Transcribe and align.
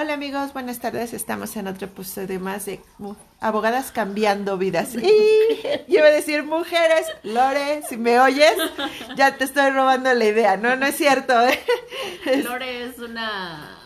Hola 0.00 0.14
amigos, 0.14 0.52
buenas 0.52 0.78
tardes. 0.78 1.12
Estamos 1.12 1.56
en 1.56 1.66
otro 1.66 1.88
episodio 1.88 2.38
más 2.38 2.66
de 2.66 2.78
Abogadas 3.40 3.90
Cambiando 3.90 4.56
Vidas. 4.56 4.94
Y 4.94 5.00
yo 5.92 5.98
iba 5.98 6.06
a 6.06 6.10
decir 6.10 6.44
mujeres, 6.44 7.04
Lore, 7.24 7.82
si 7.82 7.96
me 7.96 8.20
oyes, 8.20 8.54
ya 9.16 9.36
te 9.36 9.42
estoy 9.42 9.70
robando 9.70 10.14
la 10.14 10.24
idea. 10.24 10.56
No, 10.56 10.76
no 10.76 10.86
es 10.86 10.94
cierto. 10.94 11.34
¿eh? 11.44 11.58
Lore 12.44 12.84
es 12.84 13.00
una, 13.00 13.76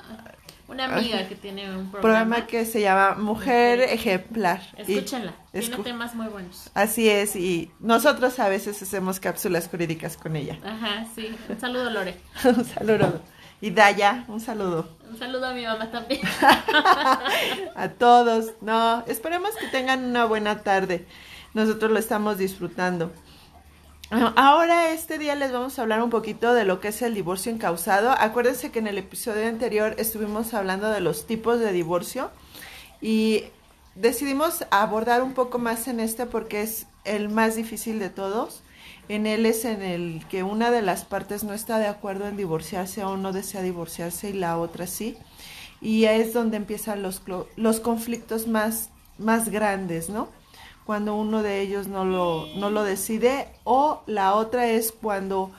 una 0.69 0.85
amiga 0.85 1.27
que 1.29 1.35
tiene 1.35 1.71
un 1.71 1.91
programa. 1.91 2.01
programa 2.03 2.47
que 2.47 2.67
se 2.67 2.83
llama 2.83 3.15
Mujer 3.15 3.81
Ejemplar. 3.81 4.61
Escúchenla, 4.77 5.33
tiene 5.51 5.79
temas 5.79 6.15
muy 6.15 6.27
buenos. 6.27 6.71
Así 6.75 7.09
es, 7.09 7.37
y 7.37 7.71
nosotros 7.81 8.39
a 8.39 8.51
veces 8.51 8.83
hacemos 8.83 9.19
cápsulas 9.19 9.67
jurídicas 9.67 10.19
con 10.19 10.37
ella. 10.37 10.59
Ajá, 10.63 11.07
sí. 11.15 11.35
Un 11.49 11.59
saludo, 11.59 11.89
Lore. 11.89 12.17
un 12.45 12.67
saludo. 12.67 13.23
Y 13.63 13.71
Daya, 13.71 14.25
un 14.27 14.41
saludo. 14.41 14.89
Un 15.09 15.17
saludo 15.17 15.47
a 15.47 15.53
mi 15.55 15.65
mamá 15.65 15.89
también. 15.89 16.21
a 17.77 17.89
todos. 17.97 18.47
No, 18.61 19.05
esperemos 19.07 19.55
que 19.55 19.69
tengan 19.69 20.05
una 20.05 20.25
buena 20.25 20.65
tarde. 20.65 21.07
Nosotros 21.55 21.93
lo 21.93 22.01
estamos 22.01 22.39
disfrutando. 22.39 23.13
Ahora 24.11 24.91
este 24.91 25.17
día 25.17 25.37
les 25.37 25.53
vamos 25.53 25.79
a 25.79 25.83
hablar 25.83 26.03
un 26.03 26.11
poquito 26.11 26.55
de 26.55 26.65
lo 26.65 26.81
que 26.81 26.89
es 26.89 27.03
el 27.03 27.15
divorcio 27.15 27.53
encausado. 27.53 28.11
Acuérdense 28.11 28.73
que 28.73 28.81
en 28.81 28.89
el 28.89 28.99
episodio 28.99 29.47
anterior 29.47 29.95
estuvimos 29.97 30.55
hablando 30.55 30.91
de 30.91 31.01
los 31.01 31.29
tipos 31.29 31.61
de 31.61 31.71
divorcio 31.71 32.33
y 33.01 33.45
decidimos 33.95 34.67
abordar 34.73 35.23
un 35.23 35.35
poco 35.35 35.61
más 35.61 35.87
en 35.87 36.01
este 36.01 36.27
porque 36.27 36.63
es 36.63 36.89
el 37.05 37.29
más 37.29 37.55
difícil 37.55 38.01
de 38.01 38.11
todos 38.11 38.65
en 39.09 39.27
él 39.27 39.47
es 39.47 39.65
en 39.65 39.83
el 39.83 40.25
que 40.29 40.43
una 40.43 40.71
de 40.71 40.83
las 40.83 41.05
partes 41.05 41.45
no 41.45 41.53
está 41.53 41.79
de 41.79 41.87
acuerdo 41.87 42.27
en 42.27 42.37
divorciarse 42.37 43.05
o 43.05 43.17
no 43.17 43.33
desea 43.33 43.63
divorciarse 43.63 44.31
y 44.31 44.35
la 44.35 44.59
otra 44.59 44.87
sí. 44.87 45.17
Y 45.81 46.05
es 46.05 46.33
donde 46.33 46.57
empiezan 46.57 47.03
los, 47.03 47.23
los 47.57 47.81
conflictos 47.81 48.47
más, 48.47 48.91
más 49.19 49.49
grandes, 49.49 50.09
¿no? 50.09 50.29
Cuando 50.87 51.17
uno 51.17 51.43
de 51.43 51.61
ellos 51.61 51.89
no 51.89 52.05
lo, 52.05 52.47
no 52.57 52.71
lo 52.71 52.85
decide 52.85 53.49
o 53.65 54.03
la 54.07 54.35
otra 54.35 54.67
es 54.67 54.93
cuando 54.93 55.51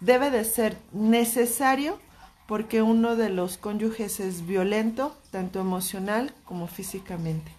debe 0.00 0.30
de 0.30 0.44
ser 0.44 0.76
necesario 0.92 1.98
porque 2.46 2.82
uno 2.82 3.16
de 3.16 3.28
los 3.28 3.56
cónyuges 3.56 4.20
es 4.20 4.46
violento, 4.46 5.16
tanto 5.30 5.60
emocional 5.60 6.34
como 6.44 6.66
físicamente. 6.66 7.50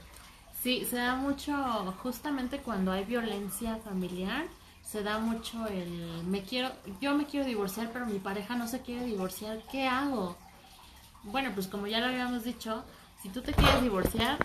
Sí, 0.62 0.86
se 0.89 0.98
da 0.98 1.16
mucho 1.16 1.54
justamente 2.02 2.60
cuando 2.60 2.92
hay 2.92 3.04
violencia 3.04 3.78
familiar 3.78 4.45
se 4.94 5.02
da 5.02 5.17
mucho 5.17 5.66
el 5.66 6.23
me 6.27 6.44
quiero 6.44 6.69
yo 7.02 7.16
me 7.16 7.25
quiero 7.25 7.47
divorciar 7.47 7.89
pero 7.91 8.05
mi 8.05 8.19
pareja 8.19 8.55
no 8.55 8.67
se 8.67 8.81
quiere 8.81 9.03
divorciar 9.03 9.58
qué 9.72 9.88
hago 9.88 10.38
bueno 11.23 11.49
pues 11.55 11.67
como 11.67 11.88
ya 11.88 11.99
lo 11.99 12.05
habíamos 12.05 12.44
dicho 12.44 12.83
si 13.23 13.30
tú 13.30 13.41
te 13.41 13.53
quieres 13.53 13.81
divorciar 13.81 14.38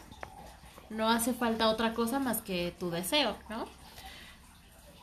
no 0.88 1.10
hace 1.10 1.34
falta 1.34 1.68
otra 1.68 1.92
cosa 1.92 2.18
más 2.18 2.40
que 2.40 2.74
tu 2.80 2.88
deseo 2.88 3.36
no 3.50 3.66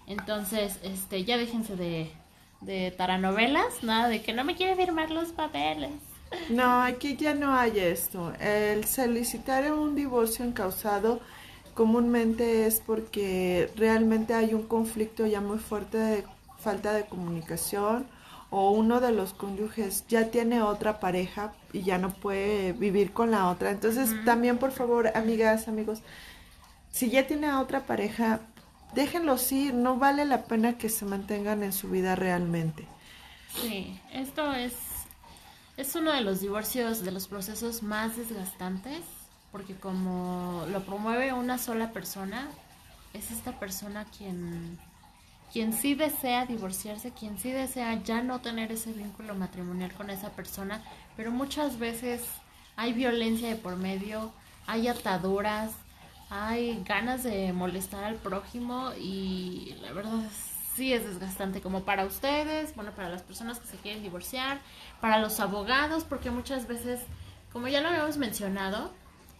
entonces 0.08 0.80
este 0.82 1.24
ya 1.26 1.38
déjense 1.38 1.76
de 1.76 2.12
de 2.62 2.90
taranovelas 2.90 3.84
nada 3.84 4.10
de 4.10 4.24
que 4.24 4.34
no 4.34 4.44
me 4.46 4.56
quiere 4.56 4.76
firmar 4.76 5.12
los 5.12 5.30
papeles. 5.30 5.92
No 6.50 6.82
aquí 6.82 7.16
ya 7.16 7.36
no 7.36 7.56
hay 7.56 7.78
esto. 7.78 8.34
El 8.40 8.86
solicitar 8.86 9.72
un 9.72 9.94
divorcio 9.94 10.44
encausado 10.44 11.22
comúnmente 11.76 12.66
es 12.66 12.80
porque 12.80 13.72
realmente 13.76 14.34
hay 14.34 14.54
un 14.54 14.64
conflicto 14.64 15.28
ya 15.28 15.42
muy 15.42 15.60
fuerte 15.60 15.98
de 15.98 16.26
falta 16.58 16.94
de 16.94 17.06
comunicación 17.06 18.08
o 18.50 18.72
uno 18.72 19.02
de 19.02 19.12
los 19.12 19.34
cónyuges 19.34 20.06
ya 20.08 20.32
tiene 20.32 20.62
otra 20.62 21.00
pareja 21.00 21.54
y 21.74 21.84
ya 21.84 21.98
no 21.98 22.10
puede 22.12 22.72
vivir 22.74 23.12
con 23.12 23.30
la 23.30 23.50
otra. 23.50 23.72
Entonces, 23.72 24.10
también 24.24 24.58
por 24.58 24.72
favor, 24.72 25.12
amigas, 25.16 25.68
amigos, 25.68 26.02
si 26.92 27.10
ya 27.10 27.28
tiene 27.28 27.54
otra 27.54 27.86
pareja, 27.86 28.40
déjenlos 28.94 29.52
ir, 29.52 29.74
no 29.74 29.98
vale 29.98 30.26
la 30.26 30.46
pena 30.46 30.78
que 30.78 30.90
se 30.90 31.06
mantengan 31.06 31.62
en 31.64 31.74
su 31.74 31.90
vida 31.90 32.16
realmente. 32.16 32.88
Sí, 33.62 34.00
esto 34.12 34.54
es 34.54 34.74
es 35.78 35.94
uno 35.96 36.14
de 36.14 36.22
los 36.22 36.40
divorcios 36.40 37.04
de 37.04 37.12
los 37.12 37.28
procesos 37.28 37.84
más 37.84 38.16
desgastantes 38.16 39.02
porque 39.56 39.74
como 39.74 40.66
lo 40.70 40.82
promueve 40.84 41.32
una 41.32 41.58
sola 41.58 41.94
persona, 41.94 42.50
es 43.14 43.32
esta 43.32 43.58
persona 43.58 44.04
quien, 44.18 44.78
quien 45.54 45.72
sí 45.72 45.96
desea 45.96 46.46
divorciarse, 46.46 47.12
quien 47.12 47.40
sí 47.40 47.52
desea 47.52 48.04
ya 48.04 48.22
no 48.22 48.42
tener 48.42 48.74
ese 48.74 48.92
vínculo 48.92 49.34
matrimonial 49.34 49.94
con 49.94 50.10
esa 50.10 50.32
persona, 50.32 50.82
pero 51.16 51.32
muchas 51.32 51.80
veces 51.80 52.22
hay 52.76 52.92
violencia 52.92 53.48
de 53.48 53.56
por 53.56 53.78
medio, 53.78 54.34
hay 54.68 54.90
ataduras, 54.90 55.72
hay 56.30 56.84
ganas 56.84 57.24
de 57.24 57.54
molestar 57.54 58.04
al 58.04 58.16
prójimo 58.16 58.92
y 59.00 59.74
la 59.82 59.94
verdad 59.94 60.20
sí 60.76 60.92
es 60.92 61.06
desgastante 61.08 61.62
como 61.62 61.86
para 61.86 62.04
ustedes, 62.04 62.76
bueno, 62.76 62.92
para 62.92 63.08
las 63.08 63.22
personas 63.22 63.62
que 63.62 63.68
se 63.68 63.78
quieren 63.78 64.04
divorciar, 64.04 64.60
para 65.00 65.18
los 65.20 65.40
abogados, 65.40 66.04
porque 66.04 66.30
muchas 66.30 66.68
veces, 66.68 67.00
como 67.54 67.70
ya 67.70 67.80
lo 67.80 67.88
habíamos 67.88 68.18
mencionado, 68.18 68.92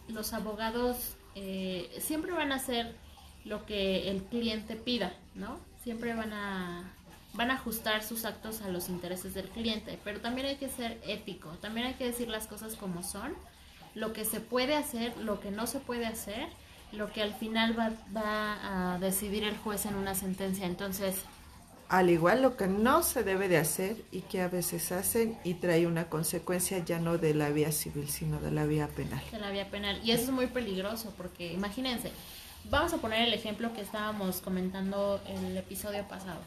los 0.08 0.32
abogados 0.32 1.16
eh, 1.34 1.90
siempre 2.00 2.32
van 2.32 2.52
a 2.52 2.56
hacer 2.56 2.96
lo 3.44 3.64
que 3.66 4.10
el 4.10 4.22
cliente 4.24 4.76
pida, 4.76 5.14
¿no? 5.34 5.58
Siempre 5.82 6.14
van 6.14 6.32
a 6.32 6.92
van 7.34 7.50
a 7.50 7.54
ajustar 7.54 8.02
sus 8.02 8.24
actos 8.24 8.62
a 8.62 8.68
los 8.68 8.88
intereses 8.88 9.34
del 9.34 9.48
cliente, 9.50 9.98
pero 10.02 10.20
también 10.20 10.46
hay 10.46 10.56
que 10.56 10.70
ser 10.70 10.98
ético, 11.06 11.50
también 11.60 11.86
hay 11.86 11.94
que 11.94 12.06
decir 12.06 12.28
las 12.28 12.46
cosas 12.46 12.74
como 12.76 13.02
son, 13.02 13.34
lo 13.94 14.14
que 14.14 14.24
se 14.24 14.40
puede 14.40 14.74
hacer, 14.74 15.14
lo 15.18 15.38
que 15.40 15.50
no 15.50 15.66
se 15.66 15.78
puede 15.78 16.06
hacer, 16.06 16.48
lo 16.92 17.12
que 17.12 17.22
al 17.22 17.34
final 17.34 17.78
va, 17.78 17.92
va 18.16 18.94
a 18.94 18.98
decidir 18.98 19.44
el 19.44 19.56
juez 19.58 19.86
en 19.86 19.96
una 19.96 20.14
sentencia. 20.14 20.66
Entonces, 20.66 21.24
al 21.88 22.10
igual 22.10 22.42
lo 22.42 22.56
que 22.56 22.66
no 22.66 23.02
se 23.02 23.22
debe 23.22 23.48
de 23.48 23.58
hacer 23.58 23.96
y 24.10 24.22
que 24.22 24.40
a 24.40 24.48
veces 24.48 24.90
hacen 24.92 25.38
y 25.44 25.54
trae 25.54 25.86
una 25.86 26.08
consecuencia 26.08 26.78
ya 26.84 26.98
no 26.98 27.18
de 27.18 27.34
la 27.34 27.50
vía 27.50 27.70
civil, 27.70 28.08
sino 28.08 28.40
de 28.40 28.50
la 28.50 28.64
vía 28.64 28.88
penal. 28.88 29.22
De 29.30 29.38
la 29.38 29.50
vía 29.50 29.70
penal. 29.70 30.00
Y 30.02 30.10
eso 30.10 30.24
es 30.24 30.30
muy 30.30 30.48
peligroso 30.48 31.12
porque 31.16 31.52
imagínense, 31.52 32.10
vamos 32.70 32.92
a 32.92 32.98
poner 32.98 33.28
el 33.28 33.34
ejemplo 33.34 33.72
que 33.72 33.82
estábamos 33.82 34.40
comentando 34.40 35.20
en 35.26 35.44
el 35.44 35.56
episodio 35.56 36.02
pasado. 36.08 36.40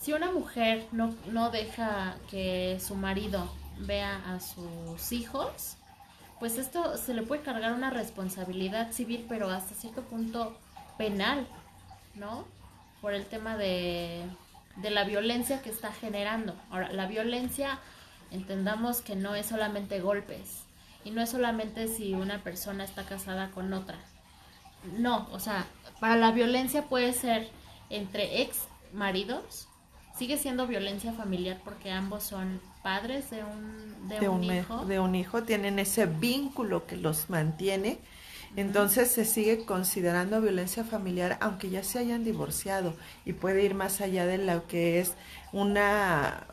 Si 0.00 0.12
una 0.12 0.30
mujer 0.32 0.86
no, 0.92 1.14
no 1.30 1.50
deja 1.50 2.16
que 2.30 2.78
su 2.80 2.94
marido 2.94 3.50
vea 3.78 4.22
a 4.26 4.40
sus 4.40 5.12
hijos, 5.12 5.76
pues 6.38 6.58
esto 6.58 6.96
se 6.96 7.14
le 7.14 7.22
puede 7.22 7.42
cargar 7.42 7.72
una 7.72 7.90
responsabilidad 7.90 8.92
civil, 8.92 9.26
pero 9.28 9.50
hasta 9.50 9.74
cierto 9.74 10.02
punto 10.02 10.56
penal, 10.98 11.46
¿no? 12.14 12.44
Por 13.00 13.14
el 13.14 13.26
tema 13.26 13.56
de 13.56 14.22
de 14.76 14.90
la 14.90 15.04
violencia 15.04 15.62
que 15.62 15.70
está 15.70 15.92
generando. 15.92 16.54
Ahora, 16.70 16.92
la 16.92 17.06
violencia, 17.06 17.78
entendamos 18.30 19.00
que 19.00 19.16
no 19.16 19.34
es 19.34 19.46
solamente 19.46 20.00
golpes 20.00 20.62
y 21.04 21.10
no 21.10 21.22
es 21.22 21.30
solamente 21.30 21.88
si 21.88 22.14
una 22.14 22.42
persona 22.42 22.84
está 22.84 23.04
casada 23.04 23.50
con 23.50 23.72
otra. 23.72 23.98
No, 24.98 25.28
o 25.32 25.40
sea, 25.40 25.66
para 26.00 26.16
la 26.16 26.30
violencia 26.30 26.82
puede 26.84 27.12
ser 27.12 27.48
entre 27.90 28.42
ex 28.42 28.58
maridos, 28.92 29.68
sigue 30.16 30.38
siendo 30.38 30.66
violencia 30.66 31.12
familiar 31.12 31.60
porque 31.64 31.90
ambos 31.90 32.24
son 32.24 32.60
padres 32.82 33.30
de 33.30 33.42
un, 33.44 34.08
de, 34.08 34.28
un, 34.28 34.44
hijo. 34.44 34.84
De 34.84 35.00
un 35.00 35.14
hijo, 35.14 35.42
tienen 35.42 35.78
ese 35.78 36.06
vínculo 36.06 36.86
que 36.86 36.96
los 36.96 37.30
mantiene 37.30 37.98
entonces 38.56 39.10
se 39.10 39.24
sigue 39.24 39.64
considerando 39.64 40.40
violencia 40.40 40.82
familiar 40.84 41.38
aunque 41.40 41.70
ya 41.70 41.82
se 41.82 41.98
hayan 41.98 42.24
divorciado 42.24 42.94
y 43.24 43.34
puede 43.34 43.62
ir 43.62 43.74
más 43.74 44.00
allá 44.00 44.26
de 44.26 44.38
lo 44.38 44.66
que 44.66 44.98
es 45.00 45.12
una, 45.52 46.46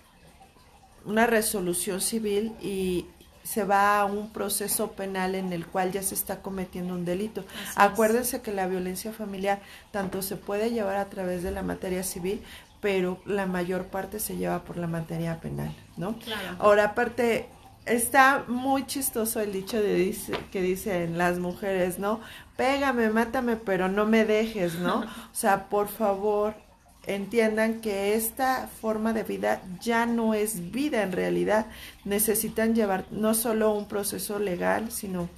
una 1.05 1.25
resolución 1.27 2.01
civil 2.01 2.53
y 2.61 3.07
se 3.43 3.65
va 3.65 3.99
a 3.99 4.05
un 4.05 4.29
proceso 4.31 4.91
penal 4.91 5.35
en 5.35 5.51
el 5.51 5.65
cual 5.65 5.91
ya 5.91 6.01
se 6.01 6.15
está 6.15 6.41
cometiendo 6.41 6.93
un 6.93 7.05
delito. 7.05 7.43
Acuérdense 7.75 8.41
que 8.41 8.53
la 8.53 8.67
violencia 8.67 9.11
familiar 9.11 9.59
tanto 9.91 10.21
se 10.21 10.37
puede 10.37 10.71
llevar 10.71 10.95
a 10.95 11.09
través 11.09 11.43
de 11.43 11.51
la 11.51 11.61
materia 11.61 12.03
civil, 12.03 12.41
pero 12.79 13.21
la 13.25 13.45
mayor 13.45 13.87
parte 13.87 14.19
se 14.19 14.37
lleva 14.37 14.63
por 14.63 14.77
la 14.77 14.87
materia 14.87 15.39
penal, 15.39 15.73
¿no? 15.97 16.15
Ahora, 16.59 16.85
aparte, 16.85 17.47
está 17.85 18.45
muy 18.47 18.85
chistoso 18.85 19.39
el 19.41 19.51
dicho 19.51 19.81
de 19.81 19.95
dice, 19.95 20.33
que 20.51 20.61
dicen 20.61 21.17
las 21.17 21.39
mujeres, 21.39 21.99
¿no? 21.99 22.21
Pégame, 22.55 23.09
mátame, 23.09 23.55
pero 23.57 23.89
no 23.89 24.05
me 24.05 24.25
dejes, 24.25 24.75
¿no? 24.75 25.01
O 25.31 25.35
sea, 25.35 25.69
por 25.69 25.87
favor, 25.87 26.55
entiendan 27.05 27.81
que 27.81 28.15
esta 28.15 28.67
forma 28.67 29.13
de 29.13 29.23
vida 29.23 29.61
ya 29.81 30.05
no 30.05 30.33
es 30.33 30.71
vida 30.71 31.03
en 31.03 31.11
realidad. 31.11 31.65
Necesitan 32.05 32.75
llevar 32.75 33.05
no 33.11 33.33
solo 33.33 33.73
un 33.73 33.87
proceso 33.87 34.39
legal, 34.39 34.91
sino 34.91 35.29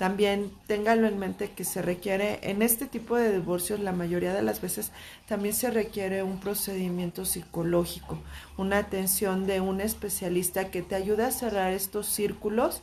también 0.00 0.50
téngalo 0.66 1.06
en 1.06 1.18
mente 1.18 1.50
que 1.50 1.62
se 1.62 1.82
requiere, 1.82 2.38
en 2.42 2.62
este 2.62 2.86
tipo 2.86 3.16
de 3.16 3.34
divorcios, 3.34 3.80
la 3.80 3.92
mayoría 3.92 4.32
de 4.32 4.40
las 4.40 4.62
veces 4.62 4.92
también 5.28 5.54
se 5.54 5.70
requiere 5.70 6.22
un 6.22 6.40
procedimiento 6.40 7.26
psicológico, 7.26 8.18
una 8.56 8.78
atención 8.78 9.46
de 9.46 9.60
un 9.60 9.82
especialista 9.82 10.70
que 10.70 10.80
te 10.80 10.94
ayude 10.94 11.24
a 11.24 11.30
cerrar 11.30 11.74
estos 11.74 12.06
círculos 12.06 12.80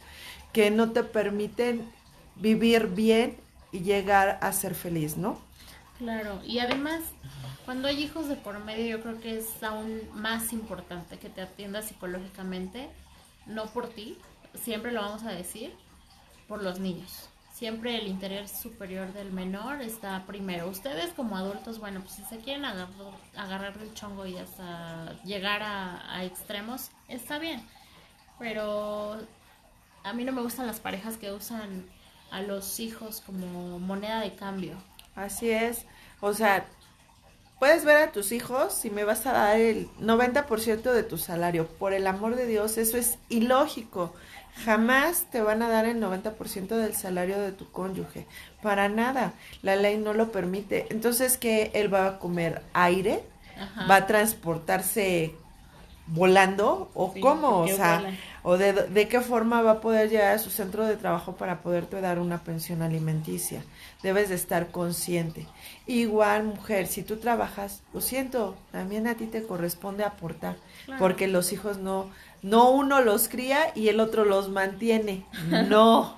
que 0.53 0.69
no 0.69 0.91
te 0.91 1.01
permiten 1.01 1.91
vivir 2.35 2.85
bien 2.85 3.35
y 3.71 3.79
llegar 3.79 4.37
a 4.39 4.51
ser 4.51 4.75
feliz, 4.75 5.17
¿no? 5.17 5.39
Claro, 5.97 6.39
y 6.45 6.59
además, 6.59 7.01
cuando 7.65 7.87
hay 7.87 7.99
hijos 7.99 8.29
de 8.29 8.35
por 8.35 8.63
medio, 8.63 8.95
yo 8.95 9.01
creo 9.01 9.19
que 9.19 9.39
es 9.39 9.63
aún 9.63 10.01
más 10.13 10.53
importante 10.53 11.17
que 11.17 11.29
te 11.29 11.41
atiendas 11.41 11.85
psicológicamente, 11.85 12.89
no 13.47 13.65
por 13.65 13.89
ti, 13.89 14.19
siempre 14.53 14.91
lo 14.91 15.01
vamos 15.01 15.23
a 15.23 15.31
decir, 15.31 15.73
por 16.47 16.63
los 16.63 16.79
niños. 16.79 17.29
Siempre 17.53 17.97
el 17.97 18.07
interés 18.07 18.51
superior 18.51 19.13
del 19.13 19.31
menor 19.31 19.81
está 19.81 20.23
primero. 20.27 20.69
Ustedes 20.69 21.11
como 21.15 21.37
adultos, 21.37 21.79
bueno, 21.79 22.01
pues 22.01 22.13
si 22.13 22.23
se 22.25 22.37
quieren 22.37 22.65
agarrar, 22.65 22.89
agarrar 23.35 23.79
del 23.79 23.93
chongo 23.95 24.27
y 24.27 24.37
hasta 24.37 25.19
llegar 25.23 25.63
a, 25.63 26.23
extremos, 26.23 26.91
está 27.07 27.39
bien. 27.39 27.65
Pero 28.37 29.17
a 30.03 30.13
mí 30.13 30.23
no 30.23 30.33
me 30.33 30.43
gustan 30.43 30.67
las 30.67 30.79
parejas 30.79 31.17
que 31.17 31.31
usan 31.31 31.89
a 32.29 32.41
los 32.41 32.79
hijos 32.79 33.21
como 33.25 33.79
moneda 33.79 34.21
de 34.21 34.35
cambio. 34.35 34.75
Así 35.15 35.49
es. 35.49 35.85
O 36.21 36.33
sea, 36.33 36.67
puedes 37.57 37.85
ver 37.85 37.97
a 37.97 38.11
tus 38.11 38.31
hijos 38.31 38.71
si 38.73 38.91
me 38.91 39.03
vas 39.03 39.25
a 39.25 39.33
dar 39.33 39.59
el 39.59 39.89
90% 39.97 40.93
de 40.93 41.01
tu 41.01 41.17
salario. 41.17 41.67
Por 41.67 41.93
el 41.93 42.05
amor 42.05 42.35
de 42.35 42.45
Dios, 42.45 42.77
eso 42.77 42.97
es 42.97 43.17
ilógico. 43.29 44.13
Jamás 44.65 45.25
te 45.31 45.41
van 45.41 45.61
a 45.61 45.69
dar 45.69 45.85
el 45.85 46.01
90% 46.01 46.67
del 46.67 46.93
salario 46.93 47.39
de 47.39 47.51
tu 47.51 47.71
cónyuge. 47.71 48.25
Para 48.61 48.89
nada. 48.89 49.33
La 49.61 49.75
ley 49.75 49.97
no 49.97 50.13
lo 50.13 50.31
permite. 50.31 50.87
Entonces, 50.89 51.37
¿qué? 51.37 51.71
Él 51.73 51.93
va 51.93 52.07
a 52.07 52.19
comer 52.19 52.61
aire, 52.73 53.23
va 53.89 53.95
a 53.97 54.07
transportarse 54.07 55.35
volando 56.07 56.89
o 56.93 57.13
cómo, 57.19 57.61
o 57.61 57.67
sea, 57.67 58.17
o 58.49 58.57
de, 58.57 58.71
de, 58.71 59.07
qué 59.09 59.19
forma 59.19 59.61
va 59.61 59.71
a 59.71 59.81
poder 59.81 60.09
llegar 60.09 60.33
a 60.33 60.39
su 60.39 60.49
centro 60.49 60.85
de 60.85 60.95
trabajo 60.95 61.35
para 61.35 61.59
poderte 61.59 61.99
dar 61.99 62.17
una 62.17 62.45
pensión 62.45 62.81
alimenticia. 62.81 63.61
Debes 64.03 64.29
de 64.29 64.35
estar 64.35 64.71
consciente. 64.71 65.45
Igual, 65.85 66.45
mujer, 66.45 66.87
si 66.87 67.03
tú 67.03 67.17
trabajas, 67.17 67.83
lo 67.93 67.99
siento, 67.99 68.55
también 68.71 69.05
a 69.05 69.15
ti 69.15 69.25
te 69.25 69.43
corresponde 69.43 70.05
aportar, 70.05 70.55
porque 70.97 71.27
los 71.27 71.51
hijos 71.51 71.77
no 71.77 72.09
no 72.41 72.69
uno 72.69 73.01
los 73.01 73.27
cría 73.27 73.73
y 73.75 73.89
el 73.89 73.99
otro 73.99 74.23
los 74.23 74.49
mantiene. 74.49 75.25
No, 75.67 76.17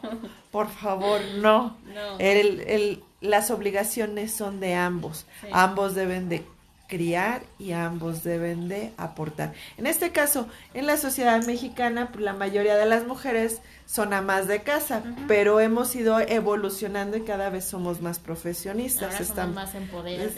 por 0.52 0.70
favor, 0.70 1.22
no. 1.40 1.78
El, 2.20 2.60
el, 2.62 3.04
las 3.22 3.50
obligaciones 3.50 4.32
son 4.32 4.60
de 4.60 4.76
ambos. 4.76 5.26
Ambos 5.52 5.96
deben 5.96 6.30
de 6.30 6.46
criar 6.90 7.44
y 7.58 7.72
ambos 7.72 8.24
deben 8.24 8.68
de 8.68 8.92
aportar. 8.98 9.54
En 9.78 9.88
este 9.88 10.12
caso, 10.12 10.50
en 10.74 10.88
la 10.88 10.98
sociedad 10.98 11.42
mexicana, 11.46 12.10
pues, 12.12 12.22
la 12.26 12.34
mayoría 12.34 12.76
de 12.76 12.86
las 12.86 13.06
mujeres 13.06 13.62
son 13.86 14.12
amas 14.12 14.48
de 14.48 14.62
casa, 14.64 15.04
pero 15.28 15.60
hemos 15.62 15.96
ido 15.96 16.20
evolucionando 16.20 17.16
y 17.16 17.22
cada 17.22 17.50
vez 17.50 17.64
somos 17.64 18.02
más 18.02 18.20
profesionistas. 18.20 19.22
Están 19.22 19.54
más 19.54 19.74
empoderadas, 19.76 20.34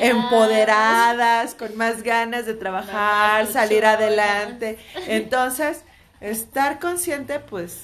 empoderadas, 0.00 1.54
con 1.54 1.76
más 1.76 2.02
ganas 2.02 2.46
de 2.46 2.54
trabajar, 2.54 3.46
salir 3.46 3.84
adelante. 3.84 4.78
Entonces, 5.08 5.82
estar 6.20 6.78
consciente, 6.78 7.40
pues, 7.40 7.82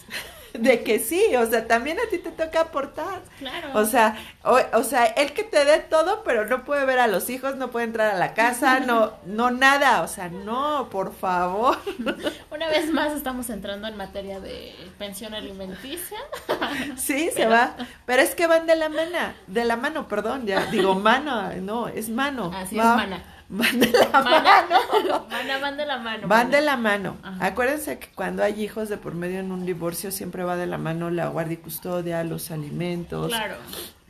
de 0.59 0.83
que 0.83 0.99
sí, 0.99 1.35
o 1.37 1.47
sea, 1.47 1.67
también 1.67 1.99
a 1.99 2.09
ti 2.11 2.19
te 2.19 2.31
toca 2.31 2.63
aportar. 2.63 3.23
Claro. 3.39 3.71
O 3.75 3.85
sea, 3.85 4.17
o, 4.43 4.83
sea, 4.83 5.07
él 5.07 5.33
que 5.33 5.45
te 5.45 5.65
dé 5.65 5.79
todo, 5.79 6.23
pero 6.25 6.47
no 6.47 6.65
puede 6.65 6.85
ver 6.85 6.99
a 6.99 7.07
los 7.07 7.31
hijos, 7.31 7.57
no 7.57 7.71
puede 7.71 7.87
entrar 7.87 8.15
a 8.15 8.19
la 8.19 8.35
casa, 8.35 8.81
no, 8.87 9.13
no 9.25 9.51
nada, 9.51 10.03
o 10.03 10.09
sea, 10.09 10.29
no, 10.29 10.89
por 10.91 11.15
favor. 11.15 11.79
Una 12.51 12.69
vez 12.69 12.91
más 12.91 13.13
estamos 13.13 13.49
entrando 13.51 13.89
en 13.89 13.97
materia 13.97 14.41
de 14.41 14.75
pensión 14.99 15.35
alimenticia. 15.35 16.19
Sí, 16.97 17.31
se 17.35 17.47
va, 17.47 17.77
pero 18.07 18.23
es 18.23 18.35
que 18.35 18.47
van 18.47 18.67
de 18.67 18.77
la 18.77 18.89
mano, 18.89 19.19
de 19.47 19.65
la 19.65 19.77
mano, 19.77 20.09
perdón, 20.09 20.47
ya 20.47 20.67
digo 20.67 20.95
mano, 20.95 21.53
no, 21.61 21.89
es 21.89 22.09
mano. 22.09 22.53
Así 22.55 22.79
es, 22.79 22.85
mana. 22.85 23.23
Van 23.55 23.79
de 23.79 23.93
la 23.93 24.23
mano. 24.23 25.27
van 25.61 25.77
de 25.77 25.85
la 25.85 25.99
mano. 25.99 26.27
Van 26.29 26.51
de 26.51 26.61
la 26.63 26.77
mano. 26.79 27.17
Acuérdense 27.39 27.99
que 27.99 28.09
cuando 28.15 28.43
hay 28.43 28.63
hijos 28.63 28.89
de 28.89 28.97
por 28.97 29.15
medio 29.15 29.41
en 29.41 29.53
un 29.53 29.67
divorcio 29.67 30.11
siempre 30.11 30.43
va 30.43 30.57
de 30.57 30.67
la 30.67 30.79
mano 30.79 31.11
la 31.11 31.29
guardia 31.29 31.55
y 31.55 31.57
custodia, 31.59 32.25
los 32.25 32.51
alimentos. 32.51 33.29
Claro. 33.29 33.57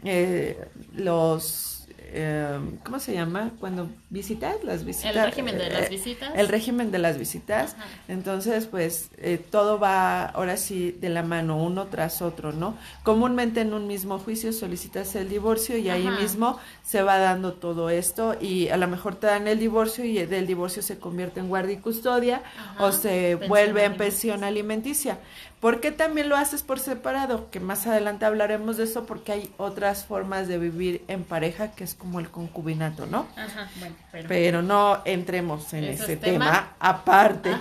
Eh, 0.04 0.68
los 0.94 1.71
eh, 2.14 2.61
¿cómo 2.85 2.99
se 3.00 3.14
llama? 3.14 3.53
Cuando 3.59 3.88
visitas 4.11 4.62
las 4.64 4.85
visitas. 4.85 5.17
El 5.17 5.25
régimen 5.25 5.59
de 5.59 5.70
las 5.70 5.82
eh, 5.82 5.88
visitas. 5.88 6.32
El 6.37 6.49
régimen 6.49 6.91
de 6.91 6.99
las 6.99 7.19
visitas. 7.19 7.76
Entonces, 8.06 8.67
pues 8.67 9.11
eh, 9.17 9.38
todo 9.38 9.79
va 9.79 10.26
ahora 10.26 10.56
sí 10.56 10.93
de 10.93 11.09
la 11.09 11.23
mano, 11.23 11.56
uno 11.56 11.87
tras 11.87 12.20
otro, 12.20 12.53
¿no? 12.53 12.76
Comúnmente 13.03 13.62
en 13.62 13.73
un 13.73 13.87
mismo 13.87 14.19
juicio 14.19 14.53
solicitas 14.53 15.14
el 15.14 15.29
divorcio 15.29 15.79
y 15.79 15.88
ahí 15.88 16.06
mismo 16.20 16.59
se 16.82 17.03
va 17.03 17.19
dando 17.19 17.55
todo 17.55 17.88
esto 17.88 18.37
y 18.41 18.69
a 18.69 18.76
lo 18.76 18.88
mejor 18.88 19.17
te 19.17 19.29
dan 19.29 19.49
el 19.49 19.59
divorcio 19.59 20.05
y 20.05 20.26
del 20.26 20.47
divorcio 20.47 20.82
se 20.82 20.99
convierte 20.99 21.41
en 21.41 21.49
guardia 21.49 21.75
y 21.75 21.79
custodia 21.79 22.43
o 22.79 22.93
se 22.93 23.37
vuelve 23.49 23.85
en 23.85 23.97
pensión 23.97 24.44
alimenticia. 24.44 25.19
¿Por 25.62 25.79
qué 25.79 25.93
también 25.93 26.29
lo 26.29 26.37
haces 26.37 26.64
por 26.64 26.81
separado? 26.81 27.49
Que 27.50 27.61
más 27.61 27.87
adelante 27.87 28.25
hablaremos 28.25 28.79
de 28.79 28.82
eso 28.85 29.06
porque 29.06 29.31
hay 29.31 29.55
otras 29.59 30.05
formas 30.05 30.49
de 30.49 30.59
vivir 30.59 31.05
en 31.06 31.23
pareja 31.23 31.70
que 31.70 31.85
es 31.85 31.94
como 32.02 32.19
el 32.19 32.31
concubinato, 32.31 33.06
¿no? 33.06 33.28
Ajá, 33.37 33.70
bueno, 33.78 33.94
pero, 34.26 34.60
no 34.60 35.02
entremos 35.04 35.72
en 35.72 35.84
ese 35.84 36.16
tema, 36.16 36.75
aparte. 36.81 37.56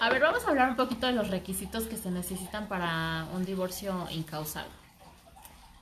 a 0.00 0.10
ver, 0.10 0.20
vamos 0.20 0.44
a 0.44 0.50
hablar 0.50 0.70
un 0.70 0.74
poquito 0.74 1.06
de 1.06 1.12
los 1.12 1.30
requisitos 1.30 1.84
que 1.84 1.96
se 1.96 2.10
necesitan 2.10 2.66
para 2.66 3.26
un 3.34 3.44
divorcio 3.44 4.08
incausado. 4.10 4.66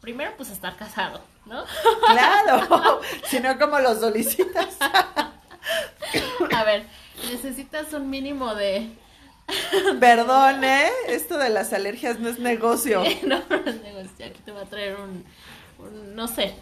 Primero, 0.03 0.33
pues 0.37 0.51
estar 0.51 0.77
casado, 0.77 1.23
¿no? 1.47 1.65
Claro, 2.13 3.01
si 3.25 3.41
no, 3.41 3.59
como 3.59 3.79
los 3.79 3.99
solicitas. 4.01 4.77
a 4.81 6.65
ver, 6.65 6.85
necesitas 7.31 7.95
un 7.95 8.11
mínimo 8.11 8.55
de 8.55 8.95
Perdón, 10.01 10.65
¿eh? 10.65 10.91
Esto 11.09 11.39
de 11.39 11.49
las 11.49 11.73
alergias 11.73 12.19
no 12.19 12.29
es 12.29 12.39
negocio. 12.39 13.03
no, 13.27 13.43
no 13.49 13.57
es 13.57 13.83
negocio. 13.83 14.27
Aquí 14.27 14.41
te 14.45 14.53
va 14.53 14.63
a 14.63 14.67
traer 14.67 14.97
un, 14.97 15.25
no 16.15 16.29
sé. 16.29 16.55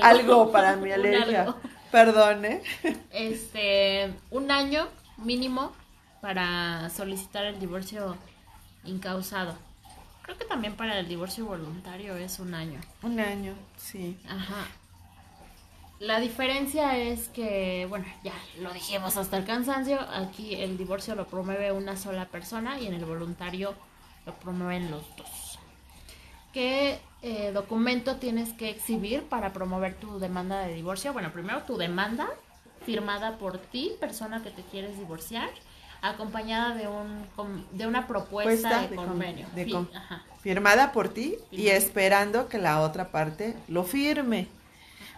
Algo, 0.00 0.50
para 0.52 0.76
mi 0.76 0.90
alergia. 0.90 1.54
Perdón, 1.90 2.44
¿eh? 2.44 2.62
Este, 3.10 4.12
un 4.30 4.50
año 4.50 4.88
mínimo 5.18 5.72
para 6.20 6.88
solicitar 6.90 7.44
el 7.44 7.60
divorcio 7.60 8.16
incausado. 8.84 9.54
Creo 10.22 10.38
que 10.38 10.44
también 10.44 10.76
para 10.76 10.98
el 10.98 11.08
divorcio 11.08 11.44
voluntario 11.46 12.16
es 12.16 12.38
un 12.38 12.54
año. 12.54 12.80
Un 13.02 13.20
año, 13.20 13.54
sí. 13.76 14.16
Ajá. 14.28 14.66
La 15.98 16.18
diferencia 16.18 16.96
es 16.96 17.28
que, 17.28 17.86
bueno, 17.88 18.06
ya 18.24 18.32
lo 18.60 18.72
dijimos 18.72 19.16
hasta 19.16 19.36
el 19.36 19.44
cansancio, 19.44 20.00
aquí 20.00 20.54
el 20.54 20.76
divorcio 20.76 21.14
lo 21.14 21.26
promueve 21.26 21.70
una 21.70 21.96
sola 21.96 22.26
persona 22.26 22.80
y 22.80 22.86
en 22.86 22.94
el 22.94 23.04
voluntario 23.04 23.74
lo 24.26 24.34
promueven 24.34 24.90
los 24.90 25.04
dos. 25.16 25.41
¿Qué 26.52 27.00
eh, 27.22 27.50
documento 27.52 28.16
tienes 28.16 28.52
que 28.52 28.70
exhibir 28.70 29.22
para 29.22 29.52
promover 29.52 29.94
tu 29.94 30.18
demanda 30.18 30.60
de 30.60 30.74
divorcio? 30.74 31.12
Bueno, 31.12 31.32
primero 31.32 31.62
tu 31.62 31.76
demanda 31.76 32.28
firmada 32.84 33.38
por 33.38 33.58
ti, 33.58 33.92
persona 34.00 34.42
que 34.42 34.50
te 34.50 34.62
quieres 34.62 34.98
divorciar, 34.98 35.48
acompañada 36.02 36.74
de 36.74 36.88
un 36.88 37.66
de 37.72 37.86
una 37.86 38.06
propuesta 38.06 38.86
de, 38.88 38.96
convenio. 38.96 39.46
firmada 40.42 40.92
por 40.92 41.08
ti 41.08 41.36
y 41.50 41.68
esperando 41.68 42.48
que 42.48 42.58
la 42.58 42.80
otra 42.80 43.12
parte 43.12 43.56
lo 43.68 43.84
firme 43.84 44.48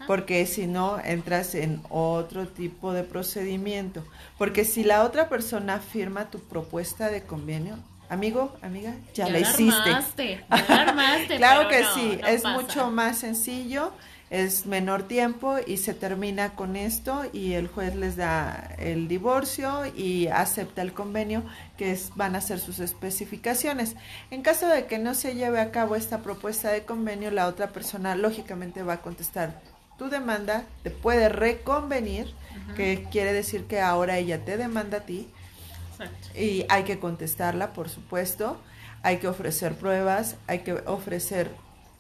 porque 0.06 0.44
si 0.46 0.66
no 0.66 0.98
entras 1.02 1.54
en 1.54 1.82
otro 1.88 2.46
tipo 2.48 2.92
de 2.92 3.04
procedimiento. 3.04 4.04
Porque 4.38 4.64
si 4.64 4.84
la 4.84 5.04
otra 5.04 5.28
persona 5.28 5.78
firma 5.78 6.30
tu 6.30 6.40
propuesta 6.40 7.10
de 7.10 7.22
convenio, 7.22 7.78
amigo, 8.08 8.54
amiga, 8.62 8.94
ya, 9.14 9.28
la 9.28 9.40
hiciste. 9.40 10.44
claro 11.36 11.68
que 11.68 11.84
sí, 11.94 12.18
es 12.26 12.44
mucho 12.44 12.90
más 12.90 13.18
sencillo, 13.18 13.92
es 14.30 14.66
menor 14.66 15.04
tiempo 15.04 15.56
y 15.66 15.76
se 15.76 15.94
termina 15.94 16.54
con 16.54 16.76
esto 16.76 17.24
y 17.32 17.52
el 17.52 17.68
juez 17.68 17.94
les 17.94 18.16
da 18.16 18.74
el 18.78 19.06
divorcio 19.06 19.86
y 19.94 20.26
acepta 20.28 20.82
el 20.82 20.92
convenio 20.92 21.42
que 21.76 21.92
es, 21.92 22.10
van 22.16 22.34
a 22.36 22.40
ser 22.40 22.58
sus 22.58 22.78
especificaciones. 22.80 23.96
En 24.30 24.42
caso 24.42 24.66
de 24.66 24.86
que 24.86 24.98
no 24.98 25.14
se 25.14 25.34
lleve 25.34 25.60
a 25.60 25.70
cabo 25.70 25.94
esta 25.96 26.22
propuesta 26.22 26.70
de 26.70 26.84
convenio, 26.84 27.30
la 27.30 27.46
otra 27.46 27.68
persona 27.68 28.16
lógicamente 28.16 28.82
va 28.82 28.94
a 28.94 29.02
contestar 29.02 29.60
tu 29.98 30.08
demanda 30.08 30.64
te 30.82 30.90
puede 30.90 31.28
reconvenir, 31.28 32.34
que 32.76 33.06
quiere 33.10 33.32
decir 33.32 33.64
que 33.64 33.80
ahora 33.80 34.18
ella 34.18 34.44
te 34.44 34.56
demanda 34.56 34.98
a 34.98 35.00
ti, 35.00 35.28
Y 36.34 36.64
hay 36.68 36.84
que 36.84 36.98
contestarla, 36.98 37.72
por 37.72 37.88
supuesto. 37.88 38.60
Hay 39.02 39.18
que 39.18 39.28
ofrecer 39.28 39.74
pruebas, 39.74 40.36
hay 40.46 40.60
que 40.60 40.72
ofrecer 40.72 41.50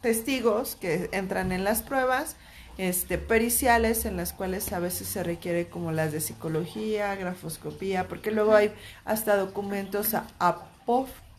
testigos 0.00 0.76
que 0.76 1.08
entran 1.12 1.52
en 1.52 1.64
las 1.64 1.82
pruebas 1.82 2.36
este, 2.76 3.18
periciales 3.18 4.04
en 4.04 4.16
las 4.16 4.32
cuales 4.32 4.72
a 4.72 4.80
veces 4.80 5.06
se 5.06 5.22
requiere 5.22 5.68
como 5.68 5.92
las 5.92 6.12
de 6.12 6.20
psicología, 6.20 7.14
grafoscopía, 7.14 8.08
porque 8.08 8.30
luego 8.30 8.54
hay 8.54 8.72
hasta 9.04 9.36
documentos 9.36 10.14
a, 10.14 10.24